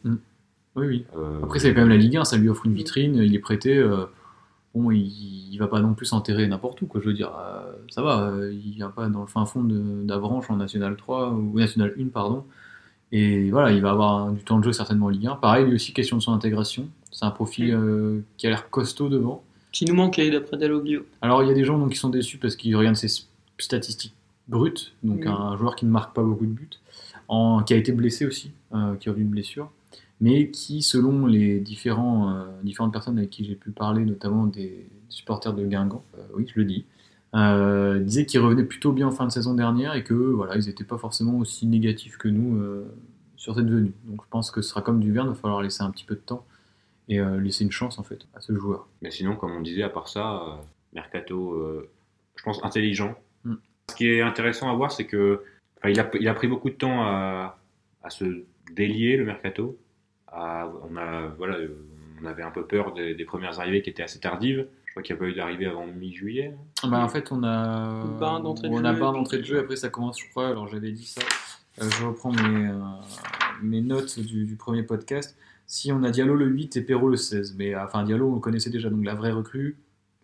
[0.75, 1.05] Oui, oui.
[1.17, 3.39] Euh, Après, c'est quand même la Ligue 1, ça lui offre une vitrine, il est
[3.39, 3.75] prêté.
[3.75, 4.05] euh,
[4.75, 4.99] bon, il,
[5.51, 7.01] il va pas non plus s'enterrer n'importe où, quoi.
[7.01, 10.49] Je veux dire, euh, ça va, euh, il vient pas dans le fin fond d'Avranches
[10.51, 12.45] en National 3 ou National 1, pardon.
[13.11, 15.37] Et voilà, il va avoir du temps de jeu certainement en Ligue 1.
[15.37, 16.87] Pareil, lui aussi, question de son intégration.
[17.11, 19.43] C'est un profil euh, qui a l'air costaud devant.
[19.71, 21.05] Qui nous manquait d'après Dalloglio.
[21.21, 23.25] Alors, il y a des gens donc, qui sont déçus parce qu'ils regardent ses
[23.57, 24.15] statistiques
[24.47, 26.69] brutes, donc un joueur qui ne marque pas beaucoup de buts,
[27.27, 29.69] en, qui a été blessé aussi, euh, qui a eu une blessure,
[30.21, 34.85] mais qui, selon les différents, euh, différentes personnes avec qui j'ai pu parler, notamment des
[35.07, 36.85] supporters de Guingamp, euh, oui, je le dis,
[37.35, 40.65] euh, disaient qu'ils revenaient plutôt bien en fin de saison dernière et que voilà, ils
[40.65, 42.59] n'étaient pas forcément aussi négatifs que nous
[43.37, 43.93] sur cette venue.
[44.05, 46.03] Donc, je pense que ce sera comme du Verne, il va falloir laisser un petit
[46.03, 46.43] peu de temps
[47.09, 48.87] et euh, laisser une chance en fait à ce joueur.
[49.01, 50.51] Mais sinon, comme on disait, à part ça, euh,
[50.93, 51.89] Mercato, euh,
[52.37, 53.15] je pense intelligent.
[53.43, 53.55] Mm.
[53.89, 55.43] Ce qui est intéressant à voir, c'est que
[55.79, 57.57] enfin, il, a, il a pris beaucoup de temps à,
[58.03, 59.77] à se délier le Mercato.
[60.27, 61.57] À- on, a, voilà,
[62.21, 64.67] on avait un peu peur des, des premières arrivées qui étaient assez tardives.
[64.85, 66.55] Je crois qu'il n'y a pas eu d'arrivée avant mi-juillet.
[66.83, 69.59] Bah, en fait, on a Barre d'entrée de on jeu, a puis- d'entrée de jeu.
[69.59, 70.47] Après, ça commence, je crois.
[70.49, 71.21] Alors, j'avais dit ça.
[71.81, 72.73] Euh, je reprends mes, euh,
[73.61, 75.37] mes notes du, du premier podcast.
[75.67, 78.35] Si on a Diallo le 8 et Perrault le 16, mais euh, enfin Diallo, on
[78.35, 78.89] le connaissait déjà.
[78.89, 79.77] Donc la vraie recrue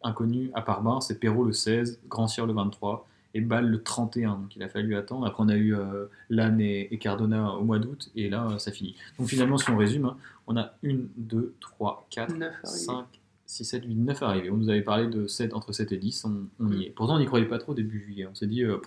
[0.04, 3.84] inconnue à part Barre, c'est Perrault le 16, Grand Cyr le 23 et Bâle le
[3.84, 4.36] 31.
[4.36, 5.26] Donc il a fallu attendre.
[5.26, 8.58] Après, on a eu euh, Lannes et, et Cardona au mois d'août et là, euh,
[8.58, 8.96] ça finit.
[9.20, 10.18] Donc finalement, si on résume, hein,
[10.48, 12.80] on a 1, 2, 3, 4, Neuf arrivés.
[12.80, 13.06] 5,
[13.46, 14.50] 6, 7, 8, 9 arrivés.
[14.50, 16.90] On nous avait parlé de 7, entre 7 et 10, on, on y est.
[16.90, 18.26] Pourtant, on n'y croyait pas trop début juillet.
[18.26, 18.78] On s'est dit, euh,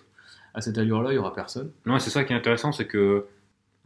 [0.55, 1.70] à cette allure-là, il n'y aura personne.
[1.86, 3.26] Non, c'est ça qui est intéressant, c'est que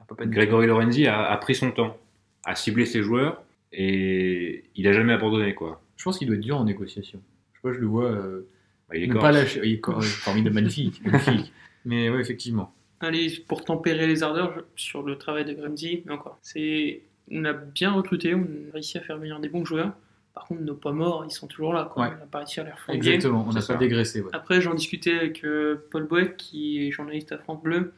[0.08, 1.96] Pas être- Grégory Lorenzi a, a pris son temps,
[2.44, 3.42] a ciblé ses joueurs
[3.72, 5.54] et il n'a jamais abandonné.
[5.54, 5.80] Quoi.
[5.96, 7.20] Je pense qu'il doit être dur en négociation.
[7.52, 8.46] Je sais pas, je le vois euh,
[8.88, 9.60] Bah, il est pas lâcher.
[9.64, 11.52] Il est cor- formidable, magnifique, magnifique.
[11.84, 12.72] Mais ouais, effectivement.
[13.00, 17.00] Allez, pour tempérer les ardeurs sur le travail de Gramsci, mais encore, c'est,
[17.30, 19.92] on a bien recruté, on a réussi à faire venir des bons joueurs.
[20.34, 21.90] Par contre, nos pas morts, ils sont toujours là.
[21.92, 22.04] Quoi.
[22.04, 22.10] Ouais.
[22.14, 22.96] On n'a pas réussi à les refourguer.
[22.96, 24.20] Exactement, on n'a pas dégraissé.
[24.22, 24.30] ouais.
[24.32, 27.92] Après, j'en discutais avec euh, Paul Boeck, qui est journaliste à France Bleu.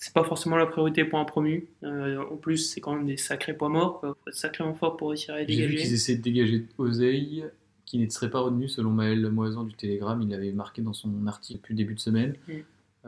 [0.00, 1.66] C'est pas forcément la priorité pour un promu.
[1.82, 3.98] Euh, en plus, c'est quand même des sacrés poids morts.
[3.98, 4.10] Quoi.
[4.10, 5.94] Faut être sacrément fort pour réussir à les J'ai vu qu'ils dégager.
[5.94, 7.44] essaient de dégager Oseille,
[7.84, 10.22] qui ne serait pas retenu selon Maël Moisan du Télégramme.
[10.22, 12.34] Il l'avait marqué dans son article depuis le début de semaine.
[12.46, 12.52] Mm.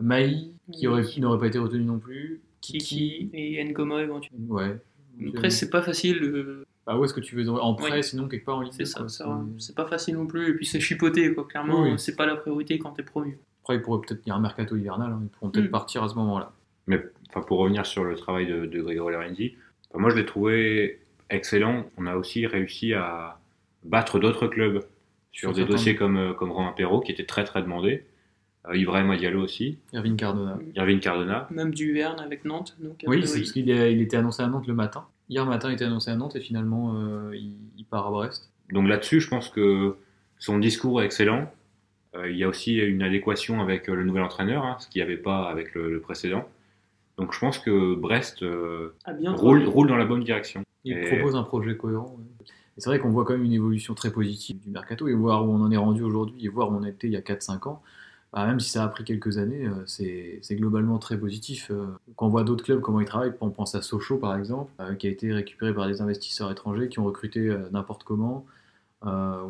[0.01, 1.21] Maï, qui Oui.
[1.21, 2.41] n'aurait pas été retenu non plus.
[2.61, 4.55] Kiki et Ngoma éventuellement.
[4.57, 4.77] Ouais.
[5.29, 6.23] Après, c'est pas facile.
[6.25, 8.03] euh, Bah, où est-ce que tu veux En prêt, Oui.
[8.03, 10.51] sinon quelque part en ligne c'est ça, ça, C'est- pas facile non plus.
[10.51, 11.47] Et puis c'est chipoté, quoi.
[11.47, 13.39] Clairement, Oui, c'est pas la priorité quand t'es promu.
[13.63, 15.13] Après, il pourrait peut-être y avoir un mercato hivernal.
[15.13, 15.21] hein.
[15.23, 15.71] Ils pourront peut-être Mm.
[15.71, 16.53] partir à ce moment-là.
[16.87, 19.57] Mais enfin, pour revenir sur le travail de, de Grégory Lorenzi,
[19.91, 21.87] enfin, moi je l'ai trouvé excellent.
[21.97, 23.39] On a aussi réussi à
[23.85, 24.85] battre d'autres clubs
[25.33, 28.05] sur des dossiers comme, euh, comme Romain Perrault, qui était très très demandé.
[28.69, 30.59] Euh, Ibrahim Diallo aussi, Irvine Cardona.
[30.75, 31.49] Irvine Cardona.
[31.51, 32.77] Même du Verne avec Nantes.
[32.81, 35.07] Donc, a Oui, c'est parce qu'il il était annoncé à Nantes le matin.
[35.29, 38.51] Hier matin, il était annoncé à Nantes et finalement, euh, il, il part à Brest.
[38.73, 39.97] Donc là-dessus, je pense que
[40.39, 41.51] son discours est excellent.
[42.17, 45.05] Euh, il y a aussi une adéquation avec le nouvel entraîneur, hein, ce qu'il n'y
[45.05, 46.49] avait pas avec le, le précédent.
[47.19, 50.63] Donc je pense que Brest euh, a bien roule, roule dans la bonne direction.
[50.85, 52.17] Il Et- propose un projet cohérent.
[52.19, 52.47] ouais.
[52.79, 55.51] C'est vrai qu'on voit quand même une évolution très positive du mercato et voir où
[55.53, 57.83] on en est rendu aujourd'hui et voir où on était il y a 4-5 ans.
[58.33, 61.71] bah, même si ça a pris quelques années, euh, c'est c'est globalement très positif.
[61.71, 61.89] euh.
[62.17, 65.09] Quand on voit d'autres clubs, comment ils travaillent, on pense à Sochaux par exemple, qui
[65.09, 68.47] a été récupéré par des investisseurs étrangers qui ont recruté n'importe comment.
[69.05, 69.43] Euh,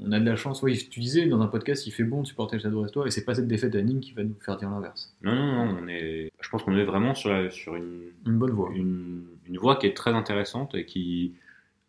[0.00, 2.26] on a de la chance, oui, tu disais dans un podcast, il fait bon de
[2.26, 4.56] supporter le Stade Brestois et c'est pas cette défaite à Nîmes qui va nous faire
[4.56, 5.14] dire l'inverse.
[5.22, 8.38] Non, non, non, on est, je pense qu'on est vraiment sur, la- sur une, Une
[8.38, 8.70] bonne voie.
[8.74, 11.32] une, une voie qui est très intéressante et qui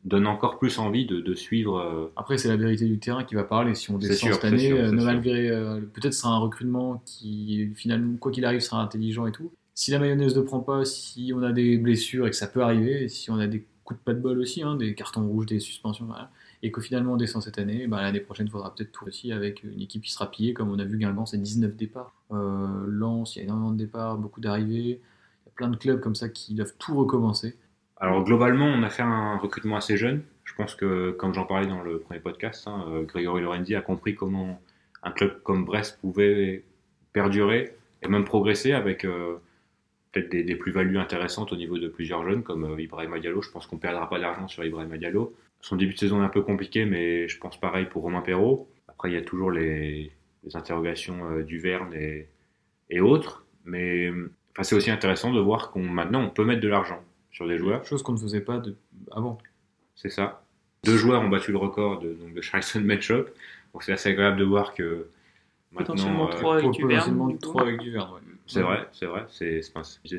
[0.04, 1.80] donne encore plus envie de, de suivre.
[1.80, 3.74] euh, Après, c'est la vérité du terrain qui va parler.
[3.74, 7.72] Si on descend sûr, cette année, sûr, euh, malgré euh, peut-être sera un recrutement qui
[7.76, 9.52] finalement, quoi qu'il arrive, sera intelligent et tout.
[9.74, 12.62] Si la mayonnaise ne prend pas, si on a des blessures et que ça peut
[12.62, 15.48] arriver, si on a des coups de pas de bol aussi, hein, des cartons rouges,
[15.48, 16.30] des suspensions, voilà,
[16.64, 19.32] et que finalement on descend cette année, bah, l'année prochaine, il faudra peut-être tout aussi
[19.32, 22.14] avec une équipe qui sera pillée, comme on a vu Guingamp, c'est 19 départs.
[22.32, 25.02] Euh, Lens, il y a énormément de départs, beaucoup d'arrivées.
[25.02, 27.56] Il y a plein de clubs comme ça qui doivent tout recommencer.
[27.98, 30.24] Alors globalement, on a fait un recrutement assez jeune.
[30.44, 33.82] Je pense que, comme j'en parlais dans le premier podcast, hein, euh, Grégory Lorenzi a
[33.82, 34.60] compris comment
[35.04, 36.64] un club comme Brest pouvait
[37.14, 39.38] perdurer et même progresser avec euh,
[40.16, 43.42] peut-être des, des plus-values intéressantes au niveau de plusieurs jeunes comme euh, Ibrahima Diallo.
[43.42, 45.36] Je pense qu'on ne perdra pas d'argent sur Ibrahima Diallo.
[45.62, 48.70] Son début de saison est un peu compliqué, mais je pense pareil pour Romain Perrault.
[48.88, 50.12] Après, il y a toujours les,
[50.44, 52.28] les interrogations euh, du Verne et,
[52.90, 53.46] et autres.
[53.66, 54.10] Mais
[54.52, 57.58] enfin, c'est aussi intéressant de voir qu'on maintenant on peut mettre de l'argent sur des
[57.58, 57.86] joueurs.
[57.86, 58.76] Chose qu'on ne faisait pas de...
[59.12, 59.38] avant.
[59.96, 60.44] C'est ça.
[60.84, 63.30] Deux joueurs ont battu le record de, donc de Charleston Matchup.
[63.82, 65.08] C'est assez agréable de voir que
[65.76, 66.36] Potentiellement maintenant.
[66.36, 68.20] euh, trois avec potentiellement avec ouais.
[68.48, 69.26] c'est vrai, c'est vrai.
[69.30, 69.62] C'est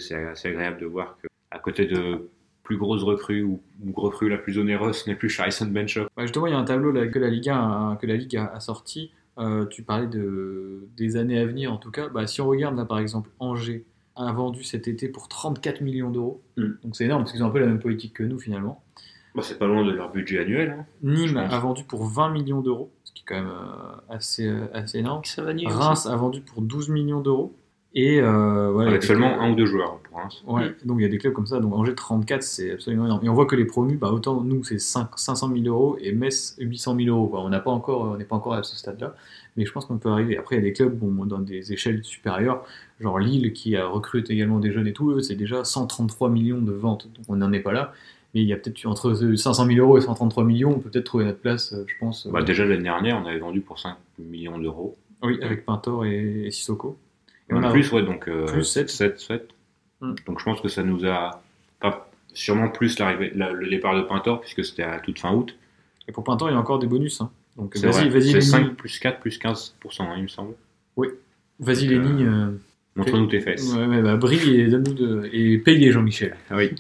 [0.01, 2.29] c'est- agréable de voir que à côté de
[2.63, 6.09] plus grosses recrues ou, ou recrues la plus onéreuse, ce n'est plus Charleston Matchup.
[6.17, 8.17] Ouais, justement, il y a un tableau là, que la Ligue 1 a, que la
[8.17, 9.13] Ligue a, a sorti.
[9.39, 12.09] Euh, tu parlais de, des années à venir, en tout cas.
[12.09, 13.85] Bah, si on regarde là, par exemple, Angers
[14.17, 16.43] a vendu cet été pour 34 millions d'euros.
[16.57, 16.69] Mm.
[16.83, 18.83] Donc c'est énorme parce qu'ils ont un peu la même politique que nous finalement.
[19.35, 20.71] Bah, c'est pas loin de leur budget annuel.
[20.71, 20.87] hein.
[21.03, 24.99] Nîmes a vendu pour 20 millions d'euros, qui est quand même euh, assez, euh, assez
[24.99, 25.23] énorme.
[25.67, 25.77] Aussi.
[25.79, 27.55] Reims a vendu pour 12 millions d'euros.
[27.99, 30.19] Et euh, voilà, avec il y a des seulement clubs- un ou deux joueurs pour
[30.19, 30.45] Reims.
[30.47, 31.61] Ouais, donc il y a des clubs comme ça.
[31.61, 33.25] Donc Angers 34, c'est absolument énorme.
[33.25, 36.13] Et on voit que les promus, bah, autant nous c'est 5 500 000 euros et
[36.13, 37.29] Metz 800 000 euros.
[37.29, 37.41] quoi.
[37.43, 39.15] On n'a pas encore, on n'est pas encore à ce stade-là,
[39.57, 40.37] mais je pense qu'on peut arriver.
[40.37, 42.65] Après, il y a des clubs bon, dans des échelles supérieures,
[43.01, 45.13] genre Lille qui a recrute également des jeunes et tout.
[45.13, 47.09] Eux, c'est déjà 133 millions de ventes.
[47.17, 47.95] Donc on n'en est pas là.
[48.37, 51.07] Mais il y a peut-être entre 500 000 euros et 133 millions, on peut peut-être
[51.07, 52.27] trouver notre place, euh, je pense.
[52.27, 54.95] Bah, euh, déjà l'année dernière, on avait vendu pour 5 millions d'euros.
[55.23, 56.99] oui, avec Pintor et, et Sissoko.
[57.49, 58.91] Et En on a- plus, ouais, donc euh, plus sept.
[58.91, 59.49] 7, 7.
[60.03, 60.13] Mm.
[60.27, 61.41] Donc je pense que ça nous a
[62.35, 65.57] sûrement plus l'arrivée, la- le départ de Pintor puisque c'était à toute fin août.
[66.07, 67.23] Et pour Pintor, il y a encore des bonus.
[67.23, 67.31] hein.
[67.57, 68.43] Donc vas-y, vas-y, C'est Lenny.
[68.43, 70.53] 5 plus 4 plus 15%, hein, il me semble.
[71.59, 72.25] Vas-y, Donc, Lenny.
[72.25, 72.51] euh,
[72.97, 73.75] Montre-nous tes fesses.
[73.75, 75.29] Ouais, ouais, bah, brille et donne-nous de...
[75.33, 76.37] et payez Jean-Michel.
[76.51, 76.71] Ah oui.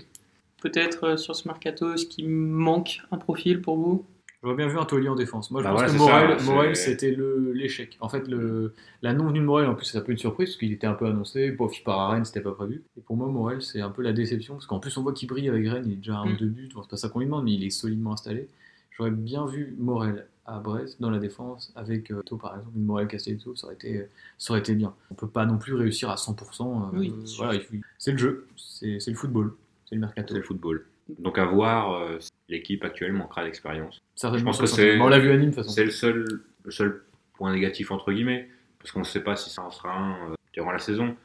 [0.70, 4.04] Peut-être euh, sur ce mercato, est-ce qu'il manque un profil pour vous?
[4.42, 5.50] J'aurais bien vu un taulier en défense.
[5.52, 7.96] Moi, je Bah pense voilà, que Morel, c'était le- l'échec.
[8.00, 10.56] En fait, le, la non-venue de Morel, en plus, c'est un peu une surprise parce
[10.58, 11.52] qu'il était un peu annoncé.
[11.52, 12.82] Bof, il part à Rennes, c'était pas prévu.
[12.98, 15.28] Et pour moi, Morel, c'est un peu la déception parce qu'en plus, on voit qu'il
[15.28, 15.84] brille avec Rennes.
[15.86, 16.32] Il est déjà à un Mm.
[16.32, 16.68] ou deux buts.
[16.74, 18.48] Bon, c'est pas ça qu'on lui demande, mais il est solidement installé.
[18.96, 22.84] J'aurais bien vu Morel à Brest dans la défense avec euh, Tau, par exemple, une
[22.84, 24.06] Morel Castelletto, ça aurait été,
[24.38, 24.94] ça aurait été bien.
[25.10, 26.82] On peut pas non plus réussir à 100%.
[26.94, 27.58] euh, Oui, voilà,
[27.98, 29.52] c'est le jeu, c'est le football,
[29.86, 30.28] c'est le mercato.
[30.34, 30.86] C'est le football.
[31.18, 32.18] Donc à voir, euh,
[32.48, 34.02] l'équipe actuelle manquera d'expérience.
[34.38, 35.70] Je pense que c'est- on l'a vu à Nîmes de toute façon.
[35.70, 36.24] C'est le seul,
[36.64, 37.02] le seul
[37.34, 40.34] point négatif entre guillemets, parce qu'on ne sait pas si ça en sera un euh,
[40.52, 41.16] durant la saison.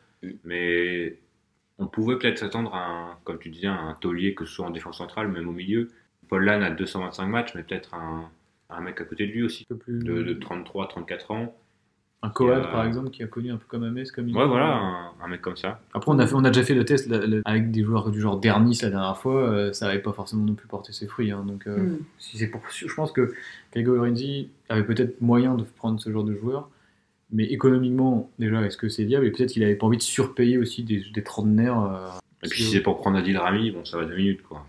[0.44, 1.18] Mais
[1.80, 4.66] on pouvait peut-être s'attendre à un, comme tu disais, à un taulier, que ce soit
[4.66, 5.90] en défense centrale, même au milieu.
[6.28, 8.30] Paul Lann a 225 matchs, mais peut-être un,
[8.70, 11.58] un mec à côté de lui aussi, de, de 33-34 ans.
[12.24, 14.46] Un Coad a- par exemple qui a connu un peu comme Ames comme il Ouais,
[14.46, 15.82] voilà, un, un mec comme ça.
[15.94, 18.22] après on a fait on a déjà fait le test là, avec des joueurs du
[18.22, 21.32] genre Dernis la dernière fois euh, ça n'avait pas forcément non plus porté ses fruits
[21.32, 21.98] hein, donc euh, Hmm.
[22.20, 23.34] si c'est pour je pense que
[23.74, 26.70] Gregor Lorenzi avait peut-être moyen de prendre ce genre de joueur
[27.32, 29.26] mais économiquement déjà est-ce que c'est viable?
[29.26, 32.10] Et peut-être qu'il avait pas envie de surpayer aussi des, des trentenaires euh,
[32.44, 34.66] Et puis si c'est pour prendre Adil Rami, bon, ça va deux minutes quoi.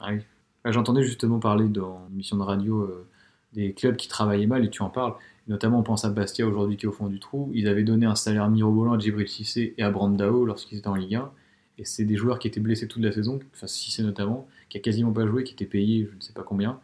[0.00, 0.18] Ah oui.
[0.64, 3.06] Là, J'entendais justement parler dans une émission de radio euh,
[3.52, 5.14] des clubs qui travaillaient mal, et tu en parles.
[5.50, 7.50] Notamment, on pense à Bastia aujourd'hui qui est au fond du trou.
[7.52, 10.94] Ils avaient donné un salaire mirobolant à Djibril Cissé et à Brandao lorsqu'ils étaient en
[10.94, 11.32] Ligue 1.
[11.78, 14.80] Et c'est des joueurs qui étaient blessés toute la saison, enfin Cissé notamment, qui a
[14.80, 16.78] quasiment pas joué, qui étaient payés je ne sais pas combien.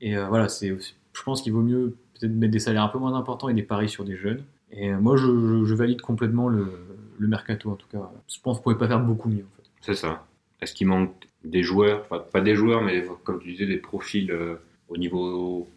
[0.00, 2.98] Et euh, voilà, c'est, je pense qu'il vaut mieux peut-être mettre des salaires un peu
[2.98, 4.42] moins importants et des paris sur des jeunes.
[4.70, 6.72] Et euh, moi, je, valide complètement le,
[7.18, 8.10] mercato en tout cas.
[8.28, 9.68] Je pense qu'on pouvait pas faire beaucoup mieux en fait.
[9.82, 10.26] C'est ça.
[10.62, 11.12] Est-ce qu'il manque
[11.44, 14.54] des joueurs, enfin pas des joueurs, mais comme tu disais, des profils euh,
[14.88, 15.68] au niveau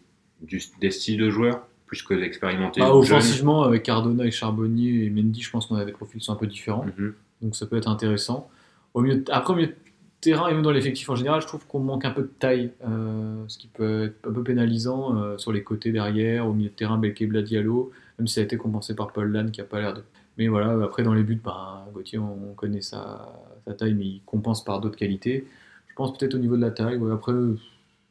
[0.80, 2.80] des styles de joueurs, plus que l'expérimenté.
[2.80, 6.20] Bah, jeune offensivement, avec Cardona et Charbonnier et Mendy, je pense qu'on a des profils
[6.20, 6.86] qui sont un peu différents.
[6.96, 7.14] Mhm.
[7.42, 8.48] Donc ça peut être intéressant.
[8.94, 9.74] Au milieu Après, au milieu de
[10.20, 12.70] terrain et même dans l'effectif en général, je trouve qu'on manque un peu de taille,
[12.86, 16.68] euh, ce qui peut être un peu pénalisant euh, sur les côtés derrière, au milieu
[16.68, 19.64] de terrain, Belkebla Diallo, même si ça a été compensé par Paul Lann qui a
[19.64, 20.04] pas l'air de.
[20.38, 23.34] Mais voilà, après dans les buts, ben, Gauthier, on connaît sa,
[23.66, 25.44] sa taille, mais il compense par d'autres qualités.
[25.88, 26.98] Je pense peut-être au niveau de la taille.
[26.98, 27.32] ouais, après,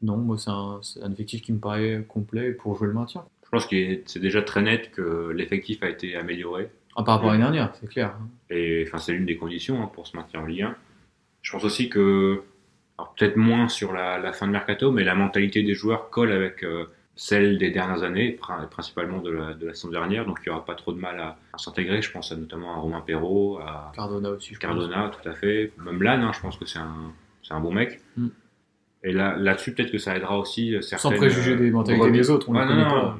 [0.01, 3.23] non, moi c'est un, c'est un effectif qui me paraît complet pour jouer le maintien.
[3.51, 3.75] Je pense que
[4.05, 6.69] c'est déjà très net que l'effectif a été amélioré.
[6.95, 8.15] Ah, par rapport à l'année dernière, c'est clair.
[8.51, 10.75] Et enfin, c'est l'une des conditions hein, pour se maintenir en Ligue 1.
[11.41, 12.41] Je pense aussi que,
[12.97, 16.31] alors peut-être moins sur la, la fin de mercato, mais la mentalité des joueurs colle
[16.31, 16.85] avec euh,
[17.15, 20.25] celle des dernières années, prin- principalement de la, de la saison dernière.
[20.25, 22.01] Donc il n'y aura pas trop de mal à, à s'intégrer.
[22.03, 24.69] Je pense à, notamment à Romain Perrault, à Cardona aussi, je pense.
[24.69, 25.71] Cardona, tout à fait.
[25.83, 28.01] Même Lann, hein, je pense que c'est un, c'est un bon mec.
[28.17, 28.27] Mm.
[29.05, 31.11] Et là, là-dessus, peut-être que ça aidera aussi euh, certaines.
[31.11, 33.17] Sans préjuger des euh, mentalités des autres, on Ouais, non, connaît non, pas.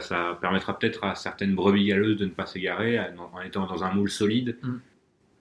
[0.00, 3.92] Ça, permettra peut-être à certaines brebis galeuses de ne pas s'égarer en étant dans un
[3.92, 4.56] moule solide.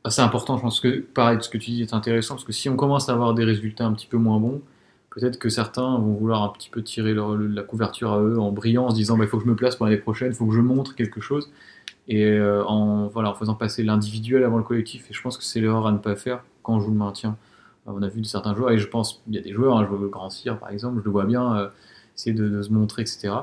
[0.05, 2.51] Ah, c'est important, je pense que pareil, ce que tu dis est intéressant, parce que
[2.51, 4.61] si on commence à avoir des résultats un petit peu moins bons,
[5.09, 8.85] peut-être que certains vont vouloir un petit peu tirer la couverture à eux en brillant,
[8.85, 10.53] en se disant il faut que je me place pour l'année prochaine, il faut que
[10.53, 11.51] je montre quelque chose,
[12.07, 15.09] et euh, en, faisant passer l'individuel avant le collectif.
[15.09, 17.35] Et je pense que c'est l'erreur à ne pas faire quand on joue le maintien.
[17.87, 19.89] On a vu certains joueurs, et je pense il y a des joueurs, hein, je
[19.89, 21.67] vois le Grand Cyr par exemple, je le vois bien euh,
[22.15, 23.33] essayer de, de se montrer, etc.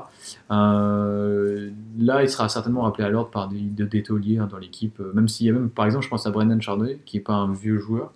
[0.51, 4.57] Euh, là, il sera certainement rappelé à l'ordre par des, des, des tauliers hein, dans
[4.57, 7.17] l'équipe, euh, même s'il y a même, par exemple, je pense à Brendan Chardonnay, qui
[7.17, 8.13] est pas un vieux joueur,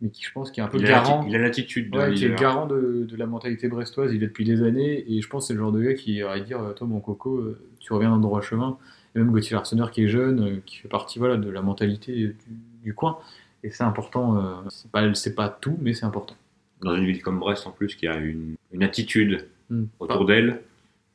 [0.00, 1.24] mais qui je pense qui est un peu Il a, garant.
[1.28, 4.26] il a l'attitude de Ouais, qui est garant de, de la mentalité brestoise, il est
[4.26, 6.60] depuis des années, et je pense que c'est le genre de gars qui va dire
[6.76, 8.78] Toi, mon coco, euh, tu reviens dans le droit chemin.
[9.14, 12.12] Et même Gauthier Larsonneur qui est jeune, euh, qui fait partie voilà, de la mentalité
[12.12, 12.36] du,
[12.84, 13.18] du coin.
[13.62, 16.36] Et c'est important, euh, c'est pas, c'est pas tout, mais c'est important.
[16.82, 19.84] Dans une ville comme Brest, en plus, qui a une, une attitude Hmm.
[20.00, 20.62] autour d'elle,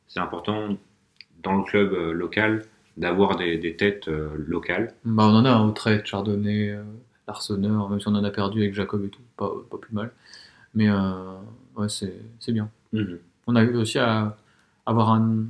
[0.08, 0.76] c'est important
[1.42, 2.64] dans le club euh, local
[2.96, 4.94] d'avoir des, des têtes euh, locales.
[5.04, 6.82] Bah, on en a un au trait, Chardonnay, euh,
[7.28, 10.10] Larsonneur, même si on en a perdu avec Jacob et tout, pas, pas plus mal.
[10.74, 11.36] Mais euh,
[11.76, 12.70] ouais, c'est bien.
[13.46, 14.36] On a réussi à
[14.86, 15.44] avoir un,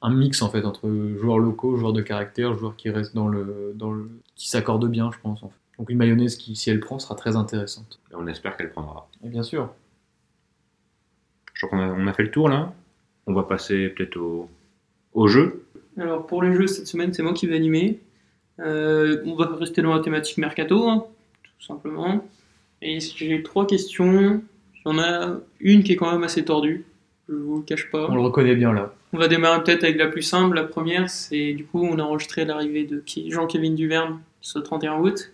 [0.00, 0.88] un mix en fait entre
[1.18, 5.10] joueurs locaux, joueurs de caractère, joueurs qui restent dans le, dans le qui s'accordent bien,
[5.12, 5.42] je pense.
[5.42, 5.54] En fait.
[5.78, 8.00] Donc une mayonnaise qui, si elle prend, sera très intéressante.
[8.10, 9.08] Et on espère qu'elle prendra.
[9.24, 9.70] Et bien sûr.
[11.58, 12.72] Je crois qu'on a, on a fait le tour là.
[13.26, 14.48] On va passer peut-être au,
[15.12, 15.64] au jeu.
[15.98, 17.98] Alors pour les jeux cette semaine, c'est moi qui vais animer.
[18.60, 21.04] Euh, on va rester dans la thématique mercato, hein,
[21.42, 22.24] tout simplement.
[22.80, 24.40] Et j'ai trois questions.
[24.74, 26.84] Il y en a une qui est quand même assez tordue.
[27.28, 28.08] Je vous le cache pas.
[28.08, 28.94] On le reconnaît bien là.
[29.12, 30.54] On va démarrer peut-être avec la plus simple.
[30.54, 35.32] La première, c'est du coup, on a enregistré l'arrivée de Jean-Kévin Duverne ce 31 août.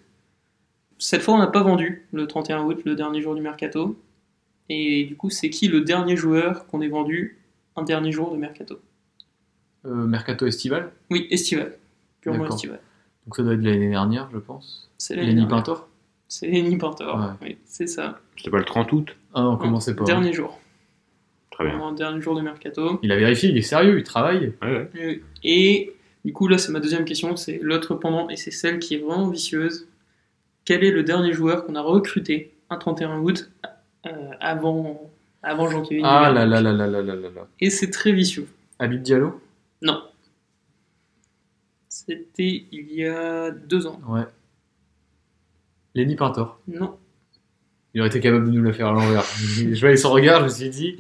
[0.99, 3.97] Cette fois, on n'a pas vendu le 31 août, le dernier jour du mercato.
[4.69, 7.39] Et du coup, c'est qui le dernier joueur qu'on ait vendu
[7.77, 8.81] un dernier jour de mercato?
[9.85, 11.77] Euh, Mercato estival, Oui, estival.
[12.23, 12.81] Purement estival.
[13.27, 14.91] donc ça doit être de l'année dernière, je pense.
[14.97, 15.47] C'est l'année.
[15.47, 15.89] Pintor?
[16.27, 17.17] C'est Lenny Pintor.
[17.19, 17.49] Ouais.
[17.49, 18.19] Oui, c'est ça.
[18.37, 19.17] C'était pas le 30 août?
[19.35, 20.05] Ah non, commencez pas.
[20.05, 20.59] Dernier jour.
[21.51, 21.75] Très bien.
[21.75, 22.99] Vraiment, dernier jour de mercato.
[23.03, 24.53] Il a vérifié, il est sérieux, il travaille.
[24.63, 25.23] Ouais, ouais.
[25.45, 25.93] Et
[26.25, 27.37] du coup, là, c'est ma deuxième question.
[27.37, 29.87] C'est l'autre pendant, et c'est celle qui est vraiment vicieuse.
[30.65, 33.51] Quel est le dernier joueur qu'on a recruté un 31 août
[34.41, 35.11] avant,
[35.43, 37.49] avant Jean-Kévin Ah là là là là là là là là.
[37.61, 38.49] Et c'est très vicieux.
[38.79, 39.41] Habib Diallo?
[39.83, 40.03] Non.
[41.89, 44.01] C'était il y a deux ans.
[44.09, 44.25] Ouais.
[45.95, 46.59] Lenny Pintor?
[46.67, 46.97] Non.
[47.95, 49.25] Il aurait été capable de nous la faire à l'envers.
[49.25, 50.97] je voyais son regard, je me suis dit.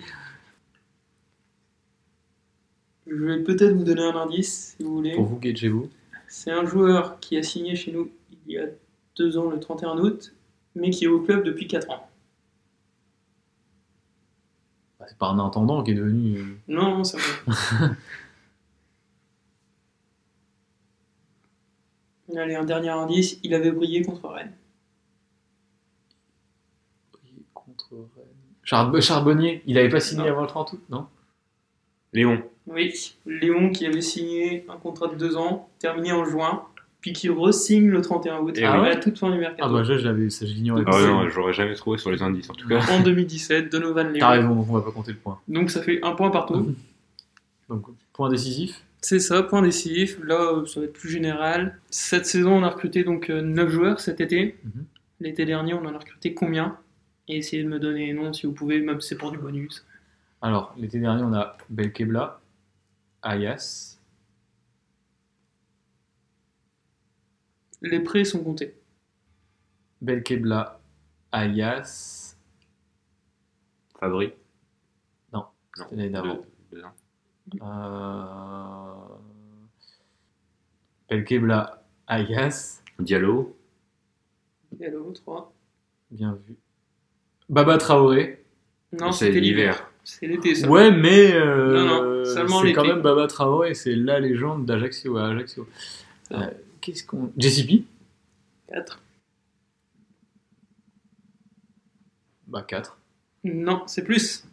[3.07, 5.15] Je vais peut-être vous donner un indice, si vous voulez.
[5.15, 5.91] Pour vous, gagez-vous.
[6.29, 8.11] C'est un joueur qui a signé chez nous
[8.47, 8.67] il y a
[9.17, 10.35] deux ans, le 31 août,
[10.75, 12.09] mais qui est au club depuis 4 ans.
[15.05, 16.39] Bah, c'est pas un intendant qui est devenu.
[16.39, 17.89] euh, Non, non, ça va.
[22.37, 24.55] Allez, un dernier indice, il avait brillé contre Rennes.
[27.53, 28.25] contre Rennes.
[28.63, 30.31] Char- Charbonnier, il avait pas signé Non.
[30.31, 31.07] avant le 30 août, non?
[32.13, 32.43] Léon.
[32.67, 36.65] Oui, Léon qui avait signé un contrat de 2 ans, terminé en juin,
[37.05, 38.89] puis qui re-signe le 31 août, Eh à oui.
[38.89, 39.63] la toute fin du mercato.
[39.63, 40.85] Ah bah je, je l'avais, ça je l'ignorais.
[40.87, 42.81] Ah ouais, non, j'aurais jamais trouvé sur les indices en tout cas.
[42.91, 44.21] En 2017, Donovan Léon.
[44.21, 45.39] T'as raison, on va pas compter le point.
[45.47, 46.75] Donc ça fait un point partout.
[47.69, 47.85] Donc
[48.15, 48.83] point décisif.
[49.03, 50.19] C'est ça, point décisif.
[50.25, 51.79] Là, euh, ça va être plus général.
[51.91, 54.57] Cette saison, on a recruté donc 9 joueurs cet été.
[54.65, 54.85] Mhm.
[55.21, 56.79] L'été dernier, on en a recruté combien?
[57.29, 59.37] Et essayez de me donner les noms si vous pouvez, même si c'est pour du
[59.37, 59.85] bonus.
[60.41, 62.41] Alors, l'été dernier, on a Belkebla,
[63.23, 63.94] Ayas,
[67.85, 68.75] Les prêts sont comptés.
[70.01, 70.81] Belkebla,
[71.33, 72.37] Ayas,
[74.01, 74.33] Fabri.
[75.33, 75.47] Non, Non.
[75.77, 76.35] c'était l'année d'avant.
[76.73, 76.95] Deux- deux ans.
[77.63, 79.15] Euh...
[81.09, 83.57] Belkebla, Ayas, Diallo.
[84.73, 85.53] Diallo, 3.
[86.11, 86.57] bien vu.
[87.49, 88.45] Baba Traoré.
[88.93, 89.91] Non, c'était l'hiver.
[90.05, 90.69] C'est l'été, ça.
[90.69, 91.85] Ouais, mais euh, Non,
[92.19, 95.67] non, seulement c'est quand même Baba Traoré, c'est la légende d'Ajaccio Ajaccio.
[96.33, 96.51] Euh,
[96.85, 97.33] Qu'est-ce qu'on.
[97.39, 97.85] JCP
[98.69, 99.01] 4.
[102.47, 102.99] Bah 4.
[103.45, 104.45] Non, c'est plus.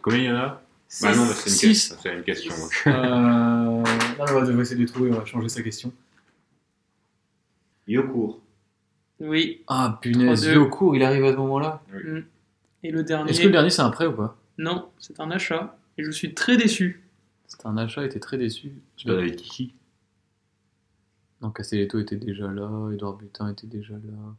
[0.00, 0.62] Combien il y en a?
[0.86, 1.02] Six.
[1.02, 1.68] Bah non, c'est une, Six.
[1.88, 2.54] question- c'est une question.
[2.56, 2.82] donc.
[2.86, 2.92] euh...
[2.92, 3.82] non,
[4.18, 5.92] on va essayer de les trouver, on va changer sa question.
[7.88, 8.40] Yokour.
[9.18, 9.64] Oui.
[9.66, 10.54] Ah punaise, 3-2.
[10.54, 11.82] Yokour, il arrive à ce moment-là.
[12.84, 13.30] Et le dernier?
[13.32, 14.36] Est-ce que le dernier c'est un prêt ou pas?
[14.56, 15.76] Non, c'est un achat.
[15.98, 17.02] Et je suis très déçu.
[17.48, 18.70] C'était un achat, il était très déçu.
[18.96, 19.74] Je pas avec qui
[21.42, 24.34] Non, Castelletto était déjà là, Edouard Butin était déjà là.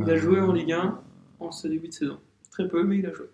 [0.00, 1.00] Il a Euh, joué en Ligue 1
[1.40, 2.18] en ce début de saison.
[2.50, 3.26] Très peu, mais il a joué.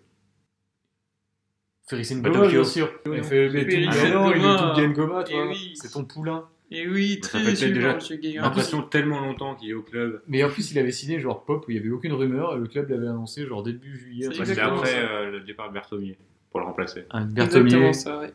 [1.87, 2.49] Ferris Ngoma, Tokyo.
[2.49, 2.89] bien sûr.
[3.07, 5.47] Il fait, il est Eh toi.
[5.49, 5.71] oui.
[5.75, 6.45] C'est ton poulain.
[6.73, 7.97] Et oui, très déçu déjà
[8.41, 10.21] l'impression tellement longtemps qu'il est au club.
[10.27, 12.59] Mais en plus, il avait signé genre pop où il n'y avait aucune rumeur et
[12.59, 14.29] le club l'avait annoncé genre début juillet.
[14.33, 16.17] C'est après euh, le départ de Berthomier
[16.49, 17.03] pour le remplacer.
[17.09, 17.75] Un Berthomier.
[17.87, 18.33] Exactement ça, ouais.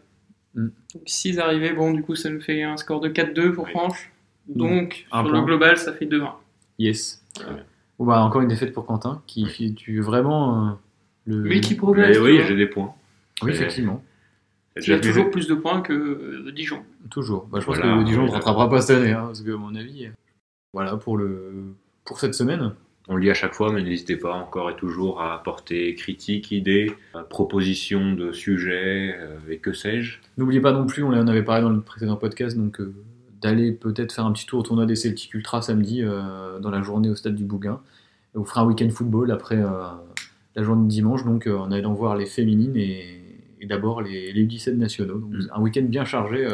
[0.55, 0.69] Mm.
[0.95, 3.71] Donc 6 arrivés, bon, du coup, ça nous fait un score de 4-2 pour Oui.
[3.71, 4.13] Franche.
[4.49, 5.41] Donc, Un sur point.
[5.41, 6.31] le global, ça fait 2-1.
[6.79, 7.23] Yes.
[7.99, 10.71] Bon, bah, encore une défaite pour Quentin qui fait tu vraiment euh,
[11.27, 11.43] le.
[11.43, 12.19] Mais qui progresse.
[12.19, 12.95] oui, j'ai des points.
[13.43, 14.03] Oui, effectivement.
[14.85, 16.83] Il a toujours plus de points que euh, Dijon.
[17.11, 17.47] Toujours.
[17.51, 19.57] Bah, je pense Voilà, que Dijon ne rattrapera pas cette année, hein, parce que à
[19.57, 20.09] mon avis.
[20.75, 21.75] Voilà pour le
[22.05, 22.73] pour cette semaine.
[23.09, 26.51] On le dit à chaque fois, mais n'hésitez pas encore et toujours à apporter critiques,
[26.51, 30.19] idées, euh, propositions de sujets euh, et que sais-je.
[30.37, 32.93] N'oubliez pas non plus, on en avait parlé dans le précédent podcast, donc euh,
[33.47, 36.83] d'aller peut-être faire un petit tour au tournoi des Celtic Ultra samedi euh, dans la
[36.83, 37.81] journée au stade du Bougain.
[38.35, 39.69] On fera un week-end football après euh,
[40.57, 43.21] la journée de dimanche, donc euh, en allant voir les féminines et,
[43.61, 45.19] et d'abord les, les U17 nationaux.
[45.19, 45.49] Donc Mm.
[45.55, 46.47] un week-end bien chargé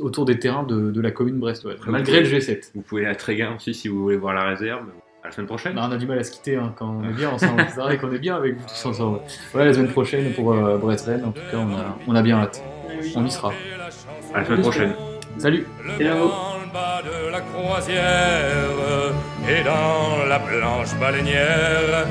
[0.00, 2.36] autour des terrains de, de la commune brestoise, malgré le vous.
[2.36, 2.70] G7.
[2.74, 4.84] Vous pouvez aller à Tréguin aussi si vous voulez voir la réserve.
[5.22, 5.74] À la semaine prochaine.
[5.74, 7.64] Bah, on a du mal à se quitter hein, quand on est bien ensemble.
[7.74, 9.18] C'est vrai qu'on est bien avec vous tous ensemble.
[9.52, 11.24] Voilà, la semaine prochaine pour euh, Brest-Rennes.
[11.24, 12.62] En tout cas, on a, on a bien hâte.
[13.16, 13.52] On y sera.
[14.34, 14.92] À la semaine prochaine.
[15.38, 19.12] Salut le bas de la croisière
[19.46, 22.06] et dans la blanche baleinière,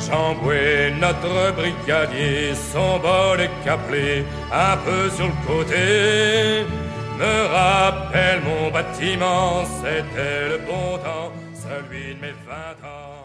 [0.00, 6.64] Chamboué, notre brigadier, son bol est caplé un peu sur le côté.
[7.18, 13.15] Me rappelle mon bâtiment, c'était le bon temps, celui de mes vingt ans.